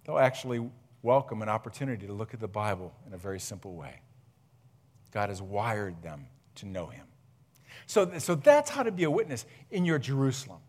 they'll 0.04 0.18
actually 0.18 0.70
welcome 1.02 1.42
an 1.42 1.48
opportunity 1.48 2.06
to 2.06 2.12
look 2.12 2.32
at 2.32 2.40
the 2.40 2.48
Bible 2.48 2.94
in 3.06 3.12
a 3.12 3.18
very 3.18 3.40
simple 3.40 3.74
way. 3.74 4.00
God 5.10 5.28
has 5.28 5.42
wired 5.42 6.02
them 6.02 6.26
to 6.56 6.66
know 6.66 6.86
Him. 6.86 7.06
So, 7.86 8.18
so 8.18 8.34
that's 8.34 8.70
how 8.70 8.82
to 8.82 8.92
be 8.92 9.04
a 9.04 9.10
witness 9.10 9.46
in 9.70 9.84
your 9.84 9.98
Jerusalem. 9.98 10.60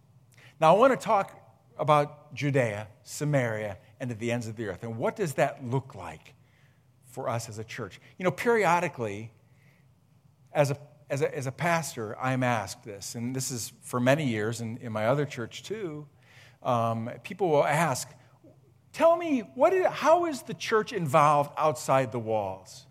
Now, 0.60 0.76
I 0.76 0.78
want 0.78 1.00
to 1.00 1.04
talk 1.04 1.38
about 1.78 2.34
Judea, 2.34 2.88
Samaria, 3.04 3.78
and 4.00 4.10
to 4.10 4.16
the 4.16 4.32
ends 4.32 4.48
of 4.48 4.56
the 4.56 4.68
earth. 4.68 4.84
And 4.84 4.98
what 4.98 5.16
does 5.16 5.34
that 5.34 5.64
look 5.66 5.96
like 5.96 6.34
for 7.06 7.30
us 7.30 7.50
as 7.50 7.58
a 7.58 7.64
church? 7.64 8.00
You 8.18 8.26
know, 8.26 8.32
periodically, 8.32 9.32
as 10.54 10.72
a, 10.72 10.78
as 11.10 11.22
a, 11.22 11.36
as 11.36 11.48
a 11.48 11.52
pastor, 11.52 12.18
I'm 12.20 12.44
asked 12.44 12.84
this, 12.84 13.16
and 13.16 13.36
this 13.36 13.52
is 13.52 13.74
for 13.82 14.00
many 14.00 14.28
years, 14.28 14.62
and 14.62 14.78
in 14.80 14.92
my 14.92 15.08
other 15.08 15.26
church 15.26 15.64
too. 15.64 16.08
Um, 16.64 17.10
people 17.24 17.50
will 17.50 17.66
ask, 17.66 18.08
Tell 18.94 19.16
me, 19.16 19.40
what 19.56 19.74
is, 19.74 19.86
how 19.86 20.26
is 20.26 20.42
the 20.44 20.54
church 20.54 20.92
involved 20.92 21.52
outside 21.58 22.12
the 22.12 22.20
walls? 22.20 22.86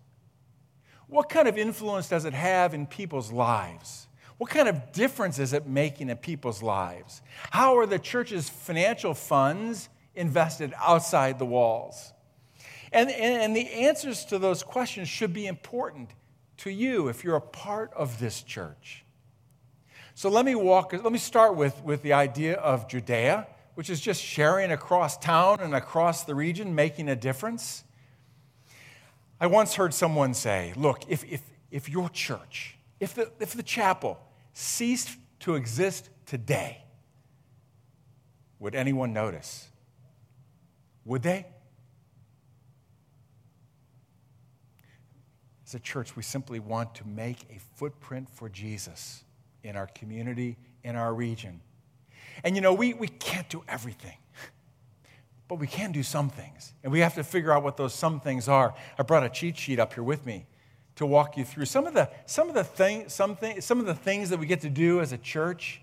What 1.08 1.28
kind 1.28 1.46
of 1.46 1.58
influence 1.58 2.08
does 2.08 2.24
it 2.24 2.32
have 2.32 2.72
in 2.72 2.86
people's 2.86 3.30
lives? 3.30 4.06
What 4.40 4.49
kind 4.49 4.68
of 4.68 4.92
difference 4.92 5.38
is 5.38 5.52
it 5.52 5.66
making 5.66 6.09
in 6.09 6.16
people's 6.16 6.62
lives? 6.62 7.20
How 7.50 7.76
are 7.76 7.85
the 7.85 7.99
church's 7.99 8.49
financial 8.49 9.12
funds 9.12 9.90
invested 10.14 10.73
outside 10.78 11.38
the 11.38 11.44
walls? 11.44 12.14
And, 12.90 13.11
and, 13.11 13.42
and, 13.42 13.54
the 13.54 13.70
answers 13.70 14.25
to 14.25 14.38
those 14.38 14.62
questions 14.62 15.11
should 15.11 15.35
be 15.35 15.47
important 15.47 16.09
to 16.56 16.70
you 16.70 17.09
if 17.09 17.23
you're 17.23 17.37
a 17.37 17.40
part 17.42 17.92
of 17.92 18.18
this 18.18 18.40
church. 18.42 19.04
So 20.14 20.30
let 20.30 20.47
me 20.47 20.54
walk, 20.54 20.94
let 20.94 21.12
me 21.12 21.18
start 21.18 21.54
with, 21.54 21.85
with 21.85 22.00
the 22.00 22.14
idea 22.14 22.54
of 22.54 22.88
Judea, 22.88 23.47
which 23.75 23.90
is 23.90 24.00
just 24.00 24.23
sharing 24.23 24.73
across 24.73 25.18
town 25.18 25.61
and 25.61 25.75
across 25.75 26.25
the 26.25 26.35
region, 26.35 26.75
making 26.75 27.11
a 27.11 27.14
difference. 27.14 27.85
I 29.38 29.49
once 29.49 29.75
heard 29.75 29.92
someone 29.92 30.32
say, 30.32 30.73
look, 30.76 31.02
if, 31.11 31.30
if, 31.30 31.42
if 31.70 31.90
your 31.90 32.09
church, 32.09 32.78
if 33.00 33.12
the, 33.12 33.30
if 33.38 33.52
the 33.52 33.62
chapel 33.62 34.18
ceased 34.52 35.11
to 35.40 35.54
exist 35.54 36.11
today, 36.26 36.83
would 38.59 38.75
anyone 38.75 39.12
notice? 39.12 39.69
Would 41.04 41.23
they? 41.23 41.47
As 45.66 45.75
a 45.75 45.78
church, 45.78 46.16
we 46.16 46.23
simply 46.23 46.59
want 46.59 46.95
to 46.97 47.07
make 47.07 47.45
a 47.50 47.59
footprint 47.76 48.28
for 48.28 48.49
Jesus 48.49 49.25
in 49.62 49.76
our 49.76 49.87
community, 49.87 50.57
in 50.83 50.97
our 50.97 51.14
region. 51.14 51.61
And 52.45 52.57
you 52.57 52.61
know, 52.61 52.75
we, 52.75 52.92
we 52.95 53.09
can't 53.09 53.49
do 53.49 53.62
everything, 53.69 54.16
but 55.49 55.57
we 55.57 55.66
can 55.66 55.92
do 55.92 56.02
some 56.02 56.28
things. 56.28 56.75
And 56.83 56.92
we 56.92 57.00
have 57.00 57.14
to 57.14 57.25
figure 57.25 57.52
out 57.52 57.62
what 57.62 57.76
those 57.76 57.95
some 57.95 58.21
things 58.21 58.49
are. 58.49 58.75
I 58.99 59.02
brought 59.04 59.25
a 59.25 59.28
cheat 59.28 59.57
sheet 59.57 59.78
up 59.78 59.95
here 59.95 60.02
with 60.02 60.26
me 60.26 60.47
to 60.97 61.06
walk 61.06 61.37
you 61.37 61.44
through 61.44 61.64
some 61.64 61.87
of 61.87 61.94
the, 61.94 62.11
some 62.26 62.49
of 62.49 62.54
the, 62.54 62.64
thing, 62.64 63.09
some, 63.09 63.37
thing, 63.37 63.61
some 63.61 63.80
of 63.80 63.87
the 63.87 63.94
things 63.94 64.30
that 64.30 64.38
we 64.38 64.47
get 64.47 64.61
to 64.61 64.70
do 64.70 65.00
as 65.00 65.12
a 65.12 65.18
church. 65.18 65.80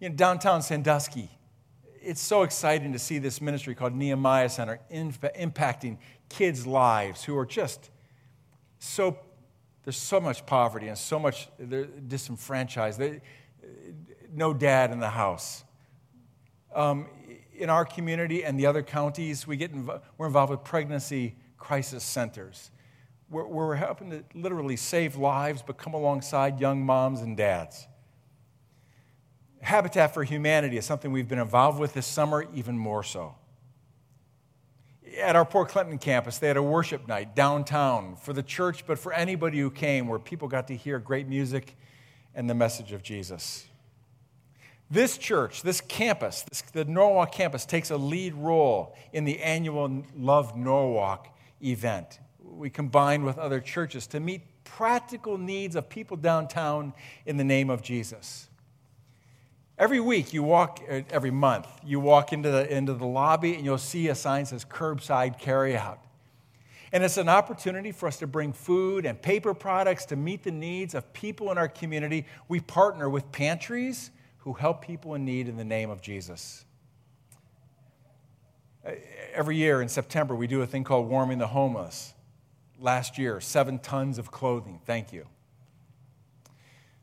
You 0.00 0.08
know, 0.08 0.14
downtown 0.16 0.62
Sandusky, 0.62 1.30
it's 2.00 2.20
so 2.20 2.42
exciting 2.42 2.92
to 2.92 2.98
see 2.98 3.18
this 3.18 3.40
ministry 3.40 3.74
called 3.74 3.94
Nehemiah 3.94 4.48
Center 4.48 4.80
impacting 4.90 5.98
kids' 6.28 6.66
lives 6.66 7.22
who 7.22 7.38
are 7.38 7.46
just 7.46 7.90
so, 8.80 9.16
there's 9.84 9.96
so 9.96 10.20
much 10.20 10.44
poverty 10.44 10.88
and 10.88 10.98
so 10.98 11.20
much, 11.20 11.48
they're 11.58 11.84
disenfranchised. 11.84 12.98
They, 12.98 13.20
no 14.34 14.52
dad 14.52 14.90
in 14.90 14.98
the 14.98 15.10
house. 15.10 15.62
Um, 16.74 17.06
in 17.54 17.70
our 17.70 17.84
community 17.84 18.44
and 18.44 18.58
the 18.58 18.66
other 18.66 18.82
counties, 18.82 19.46
we 19.46 19.56
get 19.56 19.72
inv- 19.72 20.00
we're 20.18 20.26
involved 20.26 20.50
with 20.50 20.64
pregnancy 20.64 21.36
crisis 21.58 22.02
centers 22.02 22.71
we're, 23.32 23.46
we're 23.46 23.74
helping 23.74 24.10
to 24.10 24.22
literally 24.34 24.76
save 24.76 25.16
lives, 25.16 25.62
but 25.66 25.78
come 25.78 25.94
alongside 25.94 26.60
young 26.60 26.84
moms 26.84 27.22
and 27.22 27.36
dads. 27.36 27.88
Habitat 29.62 30.12
for 30.12 30.22
Humanity 30.22 30.76
is 30.76 30.84
something 30.84 31.10
we've 31.12 31.28
been 31.28 31.38
involved 31.38 31.80
with 31.80 31.94
this 31.94 32.06
summer, 32.06 32.46
even 32.54 32.76
more 32.76 33.02
so. 33.02 33.34
At 35.18 35.34
our 35.34 35.44
Port 35.44 35.70
Clinton 35.70 35.98
campus, 35.98 36.38
they 36.38 36.48
had 36.48 36.56
a 36.56 36.62
worship 36.62 37.08
night 37.08 37.34
downtown 37.34 38.16
for 38.16 38.32
the 38.32 38.42
church, 38.42 38.86
but 38.86 38.98
for 38.98 39.12
anybody 39.12 39.60
who 39.60 39.70
came, 39.70 40.08
where 40.08 40.18
people 40.18 40.48
got 40.48 40.68
to 40.68 40.76
hear 40.76 40.98
great 40.98 41.26
music 41.26 41.76
and 42.34 42.50
the 42.50 42.54
message 42.54 42.92
of 42.92 43.02
Jesus. 43.02 43.66
This 44.90 45.16
church, 45.16 45.62
this 45.62 45.80
campus, 45.80 46.42
this, 46.42 46.62
the 46.72 46.84
Norwalk 46.84 47.32
campus, 47.32 47.64
takes 47.64 47.90
a 47.90 47.96
lead 47.96 48.34
role 48.34 48.94
in 49.12 49.24
the 49.24 49.40
annual 49.40 50.04
Love 50.14 50.56
Norwalk 50.56 51.28
event 51.62 52.18
we 52.56 52.70
combine 52.70 53.24
with 53.24 53.38
other 53.38 53.60
churches 53.60 54.06
to 54.08 54.20
meet 54.20 54.42
practical 54.64 55.38
needs 55.38 55.76
of 55.76 55.88
people 55.88 56.16
downtown 56.16 56.92
in 57.26 57.36
the 57.36 57.44
name 57.44 57.70
of 57.70 57.82
Jesus. 57.82 58.48
Every 59.78 60.00
week 60.00 60.32
you 60.32 60.42
walk, 60.42 60.80
uh, 60.88 61.00
every 61.10 61.30
month, 61.30 61.66
you 61.84 61.98
walk 61.98 62.32
into 62.32 62.50
the, 62.50 62.72
into 62.72 62.92
the 62.94 63.06
lobby 63.06 63.54
and 63.54 63.64
you'll 63.64 63.78
see 63.78 64.08
a 64.08 64.14
sign 64.14 64.44
that 64.44 64.50
says 64.50 64.64
curbside 64.64 65.40
carryout. 65.40 65.98
And 66.92 67.02
it's 67.02 67.16
an 67.16 67.30
opportunity 67.30 67.90
for 67.90 68.06
us 68.06 68.18
to 68.18 68.26
bring 68.26 68.52
food 68.52 69.06
and 69.06 69.20
paper 69.20 69.54
products 69.54 70.04
to 70.06 70.16
meet 70.16 70.42
the 70.42 70.50
needs 70.50 70.94
of 70.94 71.10
people 71.14 71.50
in 71.50 71.56
our 71.56 71.68
community. 71.68 72.26
We 72.48 72.60
partner 72.60 73.08
with 73.08 73.32
pantries 73.32 74.10
who 74.38 74.52
help 74.52 74.84
people 74.84 75.14
in 75.14 75.24
need 75.24 75.48
in 75.48 75.56
the 75.56 75.64
name 75.64 75.88
of 75.88 76.02
Jesus. 76.02 76.66
Uh, 78.86 78.90
every 79.32 79.56
year 79.56 79.80
in 79.80 79.88
September, 79.88 80.34
we 80.34 80.46
do 80.46 80.60
a 80.60 80.66
thing 80.66 80.84
called 80.84 81.08
Warming 81.08 81.38
the 81.38 81.46
Homeless 81.46 82.12
last 82.78 83.18
year, 83.18 83.40
seven 83.40 83.78
tons 83.78 84.18
of 84.18 84.30
clothing. 84.30 84.80
Thank 84.84 85.12
you. 85.12 85.26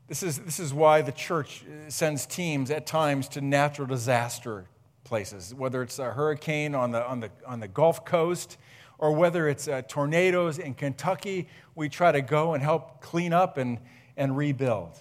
This 0.08 0.22
is, 0.22 0.40
this 0.40 0.58
is 0.58 0.74
why 0.74 1.02
the 1.02 1.12
church 1.12 1.64
sends 1.88 2.26
teams 2.26 2.70
at 2.70 2.84
times 2.84 3.28
to 3.28 3.40
natural 3.40 3.86
disaster 3.86 4.66
places, 5.04 5.54
whether 5.54 5.82
it's 5.82 5.98
a 5.98 6.10
hurricane 6.10 6.74
on 6.74 6.90
the, 6.90 7.06
on 7.06 7.20
the, 7.20 7.30
on 7.46 7.60
the 7.60 7.68
Gulf 7.68 8.04
Coast 8.04 8.58
or 8.98 9.12
whether 9.12 9.48
it's 9.48 9.66
uh, 9.68 9.82
tornadoes 9.88 10.58
in 10.58 10.74
Kentucky. 10.74 11.48
We 11.74 11.88
try 11.88 12.12
to 12.12 12.22
go 12.22 12.54
and 12.54 12.62
help 12.62 13.00
clean 13.00 13.32
up 13.32 13.56
and, 13.56 13.78
and 14.16 14.36
rebuild 14.36 14.98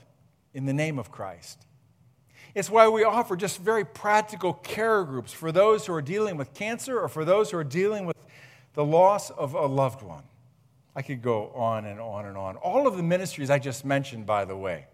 in 0.54 0.66
the 0.66 0.74
name 0.74 0.98
of 0.98 1.12
Christ. 1.12 1.66
It's 2.56 2.70
why 2.70 2.88
we 2.88 3.04
offer 3.04 3.36
just 3.36 3.60
very 3.60 3.86
practical 3.86 4.54
care 4.54 5.04
groups 5.04 5.32
for 5.32 5.52
those 5.52 5.86
who 5.86 5.94
are 5.94 6.02
dealing 6.02 6.38
with 6.38 6.54
cancer 6.54 7.00
or 7.00 7.08
for 7.08 7.26
those 7.26 7.52
who 7.52 7.58
are 7.58 7.64
dealing 7.64 8.06
with 8.06 8.16
the 8.74 8.86
loss 8.86 9.30
of 9.32 9.54
a 9.54 9.66
loved 9.66 10.02
one. 10.02 10.24
I 11.00 11.02
could 11.02 11.22
go 11.22 11.48
on 11.56 11.86
and 11.86 11.98
on 11.98 12.26
and 12.26 12.36
on. 12.36 12.58
All 12.58 12.86
of 12.86 12.98
the 12.98 13.04
ministries 13.04 13.50
I 13.50 13.58
just 13.58 13.86
mentioned, 13.86 14.26
by 14.26 14.44
the 14.44 14.58
way, 14.58 14.88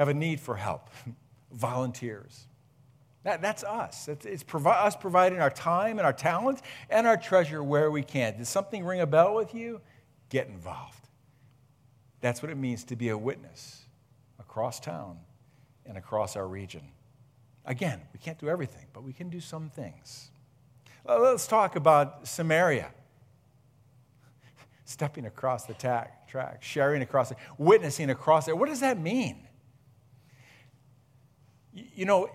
have 0.00 0.08
a 0.08 0.14
need 0.14 0.40
for 0.40 0.56
help, 0.56 0.90
volunteers. 1.52 2.48
That, 3.22 3.40
that's 3.40 3.62
us. 3.62 4.08
It's, 4.08 4.26
it's 4.26 4.42
provi- 4.42 4.70
us 4.70 4.96
providing 4.96 5.38
our 5.38 5.48
time 5.48 5.98
and 5.98 6.06
our 6.06 6.12
talent 6.12 6.60
and 6.90 7.06
our 7.06 7.16
treasure 7.16 7.62
where 7.62 7.88
we 7.88 8.02
can. 8.02 8.36
Did 8.36 8.48
something 8.48 8.84
ring 8.84 9.00
a 9.00 9.06
bell 9.06 9.32
with 9.32 9.54
you? 9.54 9.80
Get 10.28 10.48
involved. 10.48 11.08
That's 12.20 12.42
what 12.42 12.50
it 12.50 12.56
means 12.56 12.82
to 12.86 12.96
be 12.96 13.10
a 13.10 13.16
witness 13.16 13.84
across 14.40 14.80
town 14.80 15.18
and 15.86 15.96
across 15.96 16.34
our 16.34 16.48
region. 16.48 16.82
Again, 17.64 18.00
we 18.12 18.18
can't 18.18 18.40
do 18.40 18.48
everything, 18.48 18.86
but 18.92 19.04
we 19.04 19.12
can 19.12 19.28
do 19.28 19.38
some 19.38 19.70
things. 19.70 20.32
Let's 21.06 21.46
talk 21.46 21.76
about 21.76 22.26
Samaria. 22.26 22.90
Stepping 24.84 25.26
across 25.26 25.64
the 25.64 25.74
track, 25.74 26.62
sharing 26.62 27.02
across 27.02 27.30
it, 27.30 27.38
witnessing 27.56 28.10
across 28.10 28.48
it. 28.48 28.56
What 28.56 28.68
does 28.68 28.80
that 28.80 28.98
mean? 28.98 29.48
You 31.72 32.04
know, 32.04 32.28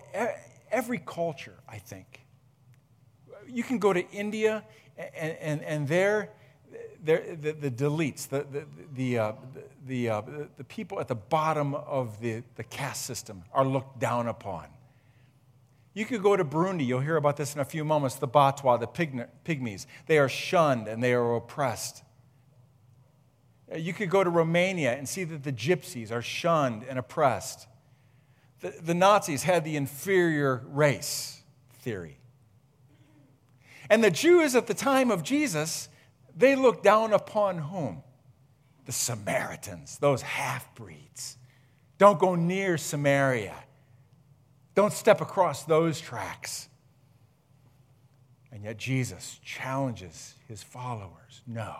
every 0.70 0.98
culture, 0.98 1.54
I 1.68 1.78
think. 1.78 2.20
You 3.48 3.62
can 3.62 3.78
go 3.78 3.92
to 3.92 4.08
India, 4.10 4.64
and, 4.96 5.36
and, 5.40 5.62
and 5.62 5.88
there, 5.88 6.30
the, 7.02 7.56
the 7.58 7.70
Dalits, 7.70 8.28
the, 8.28 8.46
the, 8.50 8.66
the, 8.94 9.18
uh, 9.18 9.32
the, 9.86 10.08
uh, 10.08 10.22
the 10.56 10.64
people 10.64 11.00
at 11.00 11.08
the 11.08 11.14
bottom 11.14 11.74
of 11.74 12.20
the, 12.20 12.42
the 12.56 12.64
caste 12.64 13.06
system 13.06 13.44
are 13.52 13.64
looked 13.64 13.98
down 13.98 14.28
upon. 14.28 14.66
You 15.94 16.04
could 16.04 16.22
go 16.22 16.36
to 16.36 16.44
Burundi, 16.44 16.86
you'll 16.86 17.00
hear 17.00 17.16
about 17.16 17.36
this 17.36 17.54
in 17.54 17.60
a 17.60 17.64
few 17.64 17.84
moments, 17.84 18.16
the 18.16 18.28
Batwa, 18.28 18.78
the 18.78 18.86
Pygmies. 18.86 19.86
They 20.06 20.18
are 20.18 20.28
shunned 20.28 20.86
and 20.86 21.02
they 21.02 21.12
are 21.14 21.34
oppressed. 21.34 22.04
Uh, 23.72 23.76
you 23.76 23.92
could 23.92 24.10
go 24.10 24.24
to 24.24 24.30
Romania 24.30 24.92
and 24.96 25.08
see 25.08 25.24
that 25.24 25.42
the 25.42 25.52
gypsies 25.52 26.10
are 26.10 26.22
shunned 26.22 26.84
and 26.88 26.98
oppressed. 26.98 27.66
The, 28.60 28.74
the 28.82 28.94
Nazis 28.94 29.42
had 29.42 29.64
the 29.64 29.76
inferior 29.76 30.62
race 30.66 31.42
theory. 31.80 32.18
And 33.88 34.04
the 34.04 34.10
Jews 34.10 34.54
at 34.54 34.66
the 34.66 34.74
time 34.74 35.10
of 35.10 35.22
Jesus, 35.22 35.88
they 36.36 36.54
looked 36.54 36.84
down 36.84 37.12
upon 37.12 37.58
whom? 37.58 38.02
The 38.86 38.92
Samaritans, 38.92 39.98
those 39.98 40.22
half 40.22 40.74
breeds. 40.74 41.36
Don't 41.98 42.18
go 42.18 42.34
near 42.34 42.78
Samaria. 42.78 43.56
Don't 44.74 44.92
step 44.92 45.20
across 45.20 45.64
those 45.64 46.00
tracks. 46.00 46.68
And 48.52 48.64
yet 48.64 48.78
Jesus 48.78 49.38
challenges 49.44 50.34
his 50.48 50.62
followers 50.62 51.20
no, 51.46 51.74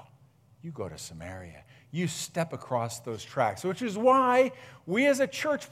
you 0.63 0.71
go 0.73 0.89
to 0.89 0.99
Samaria. 0.99 1.65
You 1.91 2.07
step 2.07 2.53
across 2.53 3.01
those 3.01 3.25
tracks, 3.25 3.65
which 3.65 3.83
is 3.83 3.99
why 3.99 4.53
we 4.87 5.07
as 5.07 5.21
a 5.21 5.27
church, 5.27 5.67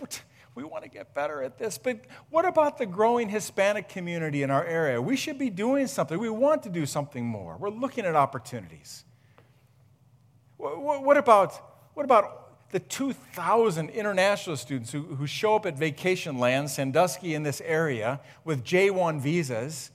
we 0.55 0.65
want 0.65 0.83
to 0.83 0.91
get 0.91 1.15
better 1.15 1.43
at 1.43 1.59
this. 1.59 1.79
But 1.79 2.01
what 2.31 2.45
about 2.45 2.79
the 2.79 2.87
growing 2.87 3.29
Hispanic 3.29 3.89
community 3.89 4.43
in 4.43 4.51
our 4.51 4.65
area? 4.65 5.01
We 5.01 5.17
should 5.17 5.39
be 5.39 5.51
doing 5.51 5.87
something. 5.87 6.19
We 6.19 6.29
want 6.29 6.65
to 6.65 6.69
do 6.69 6.85
something 6.85 7.25
more. 7.25 7.57
We're 7.57 7.71
looking 7.71 8.05
at 8.05 8.17
opportunities. 8.17 9.05
What 10.57 11.17
about, 11.17 11.53
what 11.95 12.03
about 12.03 12.71
the 12.73 12.81
2,000 12.81 13.91
international 13.91 14.57
students 14.57 14.91
who, 14.91 15.03
who 15.03 15.27
show 15.29 15.55
up 15.55 15.67
at 15.67 15.79
vacation 15.79 16.39
land, 16.39 16.71
Sandusky, 16.71 17.35
in 17.35 17.45
this 17.45 17.61
area 17.61 18.21
with 18.45 18.65
J1 18.65 19.21
visas? 19.21 19.93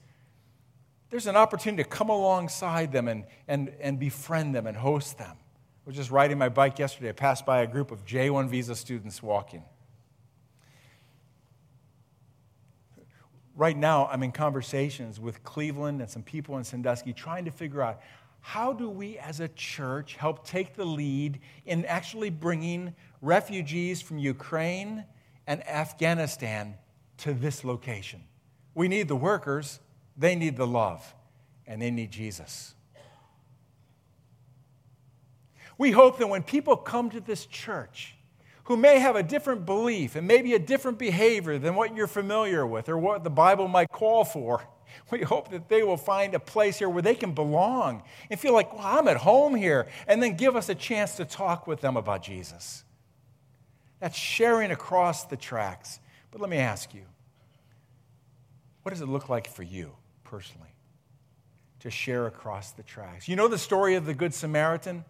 There's 1.10 1.26
an 1.26 1.36
opportunity 1.36 1.82
to 1.82 1.88
come 1.88 2.08
alongside 2.08 2.90
them 2.90 3.06
and, 3.06 3.24
and, 3.46 3.70
and 3.80 4.00
befriend 4.00 4.54
them 4.54 4.66
and 4.66 4.76
host 4.76 5.18
them. 5.18 5.36
I 5.84 5.90
was 5.90 5.96
just 5.96 6.10
riding 6.10 6.38
my 6.38 6.48
bike 6.48 6.78
yesterday. 6.78 7.10
I 7.10 7.12
passed 7.12 7.44
by 7.44 7.62
a 7.62 7.66
group 7.66 7.90
of 7.90 8.06
J1 8.06 8.48
visa 8.48 8.74
students 8.74 9.22
walking. 9.22 9.62
right 13.56 13.76
now 13.76 14.06
I'm 14.06 14.22
in 14.22 14.32
conversations 14.32 15.20
with 15.20 15.42
Cleveland 15.44 16.00
and 16.00 16.10
some 16.10 16.22
people 16.22 16.58
in 16.58 16.64
Sandusky 16.64 17.12
trying 17.12 17.44
to 17.44 17.50
figure 17.50 17.82
out 17.82 18.00
how 18.40 18.72
do 18.72 18.90
we 18.90 19.16
as 19.18 19.40
a 19.40 19.48
church 19.48 20.16
help 20.16 20.46
take 20.46 20.74
the 20.74 20.84
lead 20.84 21.40
in 21.64 21.84
actually 21.86 22.30
bringing 22.30 22.94
refugees 23.22 24.02
from 24.02 24.18
Ukraine 24.18 25.04
and 25.46 25.66
Afghanistan 25.66 26.74
to 27.18 27.32
this 27.32 27.64
location. 27.64 28.22
We 28.74 28.88
need 28.88 29.08
the 29.08 29.16
workers, 29.16 29.80
they 30.16 30.34
need 30.34 30.56
the 30.56 30.66
love, 30.66 31.14
and 31.66 31.80
they 31.80 31.90
need 31.90 32.10
Jesus. 32.10 32.74
We 35.78 35.90
hope 35.90 36.18
that 36.18 36.28
when 36.28 36.42
people 36.42 36.76
come 36.76 37.10
to 37.10 37.20
this 37.20 37.46
church, 37.46 38.14
who 38.64 38.76
may 38.76 38.98
have 38.98 39.14
a 39.16 39.22
different 39.22 39.66
belief 39.66 40.16
and 40.16 40.26
maybe 40.26 40.54
a 40.54 40.58
different 40.58 40.98
behavior 40.98 41.58
than 41.58 41.74
what 41.74 41.94
you're 41.94 42.06
familiar 42.06 42.66
with 42.66 42.88
or 42.88 42.96
what 42.98 43.22
the 43.22 43.30
Bible 43.30 43.68
might 43.68 43.90
call 43.90 44.24
for. 44.24 44.62
We 45.10 45.22
hope 45.22 45.50
that 45.50 45.68
they 45.68 45.82
will 45.82 45.96
find 45.96 46.34
a 46.34 46.38
place 46.38 46.78
here 46.78 46.88
where 46.88 47.02
they 47.02 47.16
can 47.16 47.32
belong 47.32 48.04
and 48.30 48.38
feel 48.38 48.52
like, 48.52 48.72
well, 48.72 48.86
I'm 48.86 49.08
at 49.08 49.16
home 49.16 49.56
here, 49.56 49.88
and 50.06 50.22
then 50.22 50.36
give 50.36 50.54
us 50.54 50.68
a 50.68 50.74
chance 50.74 51.16
to 51.16 51.24
talk 51.24 51.66
with 51.66 51.80
them 51.80 51.96
about 51.96 52.22
Jesus. 52.22 52.84
That's 53.98 54.16
sharing 54.16 54.70
across 54.70 55.24
the 55.24 55.36
tracks. 55.36 55.98
But 56.30 56.40
let 56.40 56.48
me 56.48 56.58
ask 56.58 56.94
you 56.94 57.02
what 58.84 58.90
does 58.90 59.00
it 59.00 59.08
look 59.08 59.28
like 59.28 59.48
for 59.48 59.64
you 59.64 59.96
personally 60.22 60.76
to 61.80 61.90
share 61.90 62.28
across 62.28 62.70
the 62.70 62.84
tracks? 62.84 63.26
You 63.26 63.34
know 63.34 63.48
the 63.48 63.58
story 63.58 63.96
of 63.96 64.06
the 64.06 64.14
Good 64.14 64.32
Samaritan? 64.32 65.04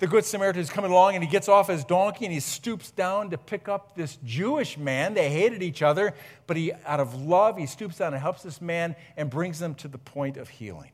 The 0.00 0.06
Good 0.06 0.24
Samaritan 0.24 0.62
is 0.62 0.70
coming 0.70 0.90
along 0.90 1.14
and 1.14 1.22
he 1.22 1.28
gets 1.28 1.46
off 1.46 1.68
his 1.68 1.84
donkey 1.84 2.24
and 2.24 2.32
he 2.32 2.40
stoops 2.40 2.90
down 2.90 3.30
to 3.30 3.38
pick 3.38 3.68
up 3.68 3.94
this 3.94 4.18
Jewish 4.24 4.78
man. 4.78 5.12
They 5.12 5.28
hated 5.28 5.62
each 5.62 5.82
other, 5.82 6.14
but 6.46 6.56
he, 6.56 6.72
out 6.86 7.00
of 7.00 7.20
love, 7.20 7.58
he 7.58 7.66
stoops 7.66 7.98
down 7.98 8.14
and 8.14 8.20
helps 8.20 8.42
this 8.42 8.62
man 8.62 8.96
and 9.18 9.28
brings 9.28 9.58
them 9.58 9.74
to 9.76 9.88
the 9.88 9.98
point 9.98 10.38
of 10.38 10.48
healing. 10.48 10.90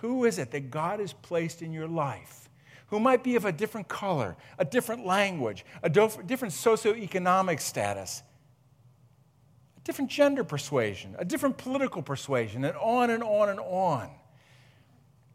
Who 0.00 0.24
is 0.24 0.38
it 0.38 0.50
that 0.50 0.72
God 0.72 0.98
has 0.98 1.12
placed 1.12 1.62
in 1.62 1.72
your 1.72 1.86
life 1.86 2.48
who 2.88 2.98
might 2.98 3.22
be 3.22 3.36
of 3.36 3.44
a 3.44 3.52
different 3.52 3.86
color, 3.86 4.36
a 4.58 4.64
different 4.64 5.06
language, 5.06 5.64
a 5.84 5.88
different 5.88 6.52
socioeconomic 6.52 7.60
status, 7.60 8.22
a 9.76 9.80
different 9.84 10.10
gender 10.10 10.42
persuasion, 10.42 11.14
a 11.16 11.24
different 11.24 11.58
political 11.58 12.02
persuasion, 12.02 12.64
and 12.64 12.76
on 12.76 13.10
and 13.10 13.22
on 13.22 13.48
and 13.48 13.60
on? 13.60 14.10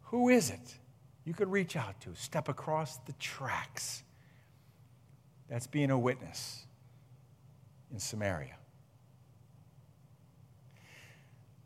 Who 0.04 0.28
is 0.28 0.50
it? 0.50 0.74
You 1.24 1.34
could 1.34 1.50
reach 1.50 1.76
out 1.76 2.00
to, 2.00 2.14
step 2.14 2.48
across 2.48 2.98
the 2.98 3.12
tracks. 3.14 4.02
That's 5.48 5.66
being 5.66 5.90
a 5.90 5.98
witness 5.98 6.64
in 7.92 7.98
Samaria. 7.98 8.56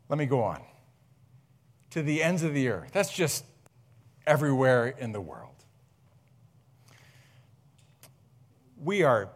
Let 0.09 0.19
me 0.19 0.25
go 0.25 0.41
on 0.43 0.61
to 1.91 2.01
the 2.01 2.21
ends 2.21 2.43
of 2.43 2.53
the 2.53 2.69
earth. 2.69 2.91
That's 2.93 3.13
just 3.13 3.43
everywhere 4.25 4.87
in 4.87 5.11
the 5.11 5.21
world. 5.21 5.55
We 8.81 9.03
are 9.03 9.29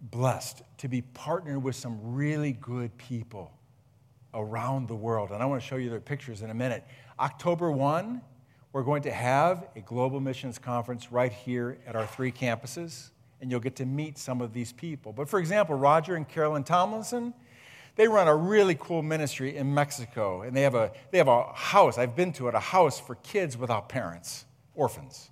blessed 0.00 0.62
to 0.78 0.88
be 0.88 1.02
partnered 1.02 1.62
with 1.62 1.74
some 1.74 1.98
really 2.14 2.52
good 2.52 2.96
people 2.96 3.52
around 4.32 4.88
the 4.88 4.94
world. 4.94 5.30
And 5.30 5.42
I 5.42 5.46
want 5.46 5.60
to 5.60 5.66
show 5.66 5.76
you 5.76 5.90
their 5.90 6.00
pictures 6.00 6.42
in 6.42 6.50
a 6.50 6.54
minute. 6.54 6.84
October 7.18 7.70
1 7.70 8.22
we're 8.72 8.82
going 8.82 9.02
to 9.02 9.10
have 9.10 9.66
a 9.74 9.80
global 9.80 10.20
missions 10.20 10.58
conference 10.58 11.10
right 11.10 11.32
here 11.32 11.78
at 11.86 11.96
our 11.96 12.06
three 12.06 12.30
campuses, 12.30 13.10
and 13.40 13.50
you'll 13.50 13.60
get 13.60 13.76
to 13.76 13.86
meet 13.86 14.16
some 14.16 14.40
of 14.40 14.52
these 14.52 14.72
people. 14.72 15.12
But 15.12 15.28
for 15.28 15.40
example, 15.40 15.74
Roger 15.74 16.14
and 16.14 16.28
Carolyn 16.28 16.62
Tomlinson, 16.62 17.34
they 17.96 18.06
run 18.06 18.28
a 18.28 18.34
really 18.34 18.76
cool 18.76 19.02
ministry 19.02 19.56
in 19.56 19.74
Mexico, 19.74 20.42
and 20.42 20.56
they 20.56 20.62
have 20.62 20.76
a, 20.76 20.92
they 21.10 21.18
have 21.18 21.28
a 21.28 21.52
house, 21.52 21.98
I've 21.98 22.14
been 22.14 22.32
to 22.34 22.48
it, 22.48 22.54
a 22.54 22.60
house 22.60 23.00
for 23.00 23.16
kids 23.16 23.58
without 23.58 23.88
parents, 23.88 24.44
orphans. 24.74 25.30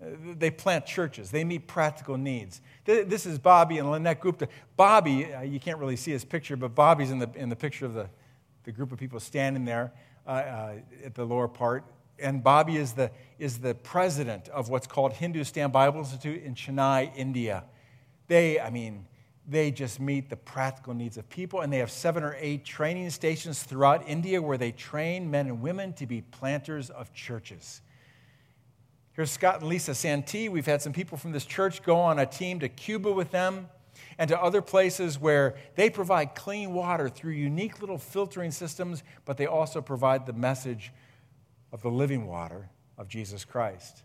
They 0.00 0.50
plant 0.50 0.86
churches. 0.86 1.30
They 1.30 1.44
meet 1.44 1.66
practical 1.66 2.16
needs. 2.16 2.62
This 2.86 3.26
is 3.26 3.38
Bobby 3.38 3.76
and 3.76 3.90
Lynette 3.90 4.20
Gupta. 4.20 4.48
Bobby, 4.74 5.30
uh, 5.34 5.42
you 5.42 5.60
can't 5.60 5.78
really 5.78 5.96
see 5.96 6.10
his 6.10 6.24
picture, 6.24 6.56
but 6.56 6.74
Bobby's 6.74 7.10
in 7.10 7.18
the, 7.18 7.28
in 7.34 7.50
the 7.50 7.56
picture 7.56 7.84
of 7.84 7.92
the, 7.92 8.08
the 8.64 8.72
group 8.72 8.92
of 8.92 8.98
people 8.98 9.20
standing 9.20 9.66
there 9.66 9.92
uh, 10.26 10.30
uh, 10.30 10.74
at 11.04 11.14
the 11.14 11.26
lower 11.26 11.48
part 11.48 11.84
and 12.20 12.42
Bobby 12.42 12.76
is 12.76 12.92
the, 12.92 13.10
is 13.38 13.58
the 13.58 13.74
president 13.74 14.48
of 14.48 14.68
what's 14.68 14.86
called 14.86 15.12
Hindustan 15.12 15.70
Bible 15.70 16.00
Institute 16.00 16.42
in 16.42 16.54
Chennai, 16.54 17.10
India. 17.16 17.64
They, 18.28 18.60
I 18.60 18.70
mean, 18.70 19.06
they 19.48 19.70
just 19.70 19.98
meet 19.98 20.30
the 20.30 20.36
practical 20.36 20.94
needs 20.94 21.16
of 21.16 21.28
people, 21.28 21.60
and 21.60 21.72
they 21.72 21.78
have 21.78 21.90
seven 21.90 22.22
or 22.22 22.36
eight 22.38 22.64
training 22.64 23.10
stations 23.10 23.62
throughout 23.62 24.08
India 24.08 24.40
where 24.40 24.58
they 24.58 24.70
train 24.70 25.30
men 25.30 25.46
and 25.46 25.60
women 25.60 25.92
to 25.94 26.06
be 26.06 26.20
planters 26.20 26.90
of 26.90 27.12
churches. 27.12 27.80
Here's 29.12 29.30
Scott 29.30 29.60
and 29.60 29.68
Lisa 29.68 29.94
Santee. 29.94 30.48
We've 30.48 30.66
had 30.66 30.80
some 30.80 30.92
people 30.92 31.18
from 31.18 31.32
this 31.32 31.44
church 31.44 31.82
go 31.82 31.96
on 31.96 32.18
a 32.18 32.26
team 32.26 32.60
to 32.60 32.68
Cuba 32.68 33.10
with 33.10 33.32
them 33.32 33.68
and 34.18 34.28
to 34.28 34.40
other 34.40 34.62
places 34.62 35.18
where 35.18 35.56
they 35.74 35.90
provide 35.90 36.34
clean 36.34 36.72
water 36.72 37.08
through 37.08 37.32
unique 37.32 37.80
little 37.80 37.98
filtering 37.98 38.50
systems, 38.50 39.02
but 39.24 39.36
they 39.36 39.46
also 39.46 39.80
provide 39.80 40.26
the 40.26 40.32
message 40.32 40.92
of 41.72 41.82
the 41.82 41.90
living 41.90 42.26
water 42.26 42.68
of 42.98 43.08
Jesus 43.08 43.44
Christ. 43.44 44.02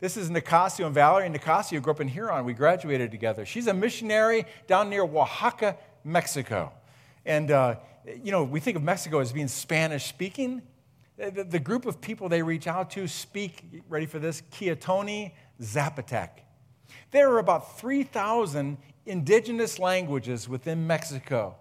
This 0.00 0.16
is 0.16 0.30
Nicasio 0.30 0.86
and 0.86 0.94
Valerie. 0.94 1.28
Nicasio 1.28 1.80
grew 1.80 1.92
up 1.92 2.00
in 2.00 2.08
Huron. 2.08 2.44
We 2.44 2.52
graduated 2.52 3.10
together. 3.10 3.44
She's 3.44 3.66
a 3.66 3.74
missionary 3.74 4.44
down 4.68 4.90
near 4.90 5.02
Oaxaca, 5.02 5.76
Mexico. 6.04 6.72
And, 7.26 7.50
uh, 7.50 7.76
you 8.22 8.30
know, 8.30 8.44
we 8.44 8.60
think 8.60 8.76
of 8.76 8.82
Mexico 8.82 9.18
as 9.18 9.32
being 9.32 9.48
Spanish 9.48 10.06
speaking. 10.06 10.62
The, 11.16 11.42
the, 11.42 11.58
group 11.58 11.84
of 11.84 12.00
people 12.00 12.28
they 12.28 12.42
reach 12.42 12.68
out 12.68 12.90
to 12.92 13.08
speak, 13.08 13.82
ready 13.88 14.06
for 14.06 14.20
this, 14.20 14.40
Quiatoni 14.52 15.32
Zapotec. 15.60 16.28
There 17.10 17.28
are 17.32 17.40
about 17.40 17.80
3,000 17.80 18.78
indigenous 19.04 19.80
languages 19.80 20.48
within 20.48 20.86
Mexico 20.86 21.56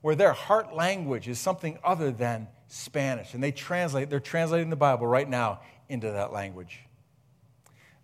where 0.00 0.16
their 0.16 0.32
heart 0.32 0.74
language 0.74 1.28
is 1.28 1.38
something 1.38 1.78
other 1.84 2.10
than 2.10 2.48
Spanish. 2.68 3.34
And 3.34 3.42
they 3.42 3.52
translate, 3.52 4.10
they're 4.10 4.20
translating 4.20 4.70
the 4.70 4.76
Bible 4.76 5.06
right 5.06 5.28
now 5.28 5.60
into 5.88 6.10
that 6.10 6.32
language. 6.32 6.80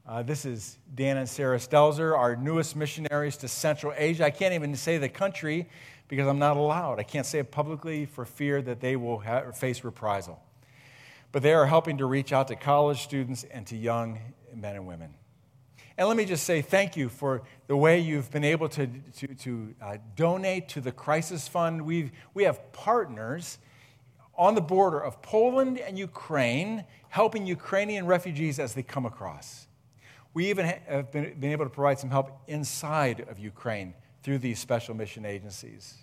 Uh, 0.06 0.22
this 0.22 0.44
is 0.44 0.78
Dan 0.94 1.16
and 1.16 1.28
Sarah 1.28 1.58
Stelzer, 1.58 2.16
our 2.16 2.34
newest 2.34 2.74
missionaries 2.74 3.36
to 3.38 3.48
Central 3.48 3.92
Asia. 3.96 4.24
I 4.24 4.30
can't 4.30 4.52
even 4.52 4.74
say 4.74 4.98
the 4.98 5.08
country 5.08 5.68
because 6.08 6.26
I'm 6.26 6.40
not 6.40 6.56
allowed. 6.56 6.98
I 6.98 7.04
can't 7.04 7.24
say 7.24 7.38
it 7.38 7.50
publicly 7.50 8.06
for 8.06 8.24
fear 8.24 8.60
that 8.62 8.80
they 8.80 8.96
will 8.96 9.20
ha- 9.20 9.52
face 9.52 9.84
reprisal. 9.84 10.42
But 11.30 11.42
they 11.42 11.54
are 11.54 11.66
helping 11.66 11.98
to 11.98 12.06
reach 12.06 12.32
out 12.32 12.48
to 12.48 12.56
college 12.56 13.02
students 13.02 13.44
and 13.44 13.66
to 13.68 13.76
young 13.76 14.18
men 14.54 14.74
and 14.74 14.86
women. 14.86 15.14
And 15.96 16.08
let 16.08 16.16
me 16.16 16.24
just 16.24 16.44
say 16.44 16.62
thank 16.62 16.96
you 16.96 17.08
for 17.08 17.42
the 17.66 17.76
way 17.76 18.00
you've 18.00 18.30
been 18.30 18.44
able 18.44 18.68
to, 18.70 18.86
to, 19.18 19.26
to 19.34 19.74
uh, 19.80 19.96
donate 20.16 20.68
to 20.70 20.80
the 20.80 20.90
Crisis 20.90 21.46
Fund. 21.46 21.82
We've, 21.82 22.10
we 22.34 22.44
have 22.44 22.72
partners 22.72 23.58
on 24.34 24.54
the 24.54 24.60
border 24.60 24.98
of 24.98 25.20
Poland 25.22 25.78
and 25.78 25.98
Ukraine 25.98 26.84
helping 27.08 27.46
Ukrainian 27.46 28.06
refugees 28.06 28.58
as 28.58 28.74
they 28.74 28.82
come 28.82 29.06
across. 29.06 29.66
We 30.34 30.48
even 30.48 30.64
have 30.64 31.12
been, 31.12 31.38
been 31.38 31.52
able 31.52 31.66
to 31.66 31.70
provide 31.70 31.98
some 31.98 32.10
help 32.10 32.30
inside 32.46 33.20
of 33.28 33.38
Ukraine 33.38 33.94
through 34.22 34.38
these 34.38 34.58
special 34.58 34.94
mission 34.94 35.26
agencies. 35.26 35.98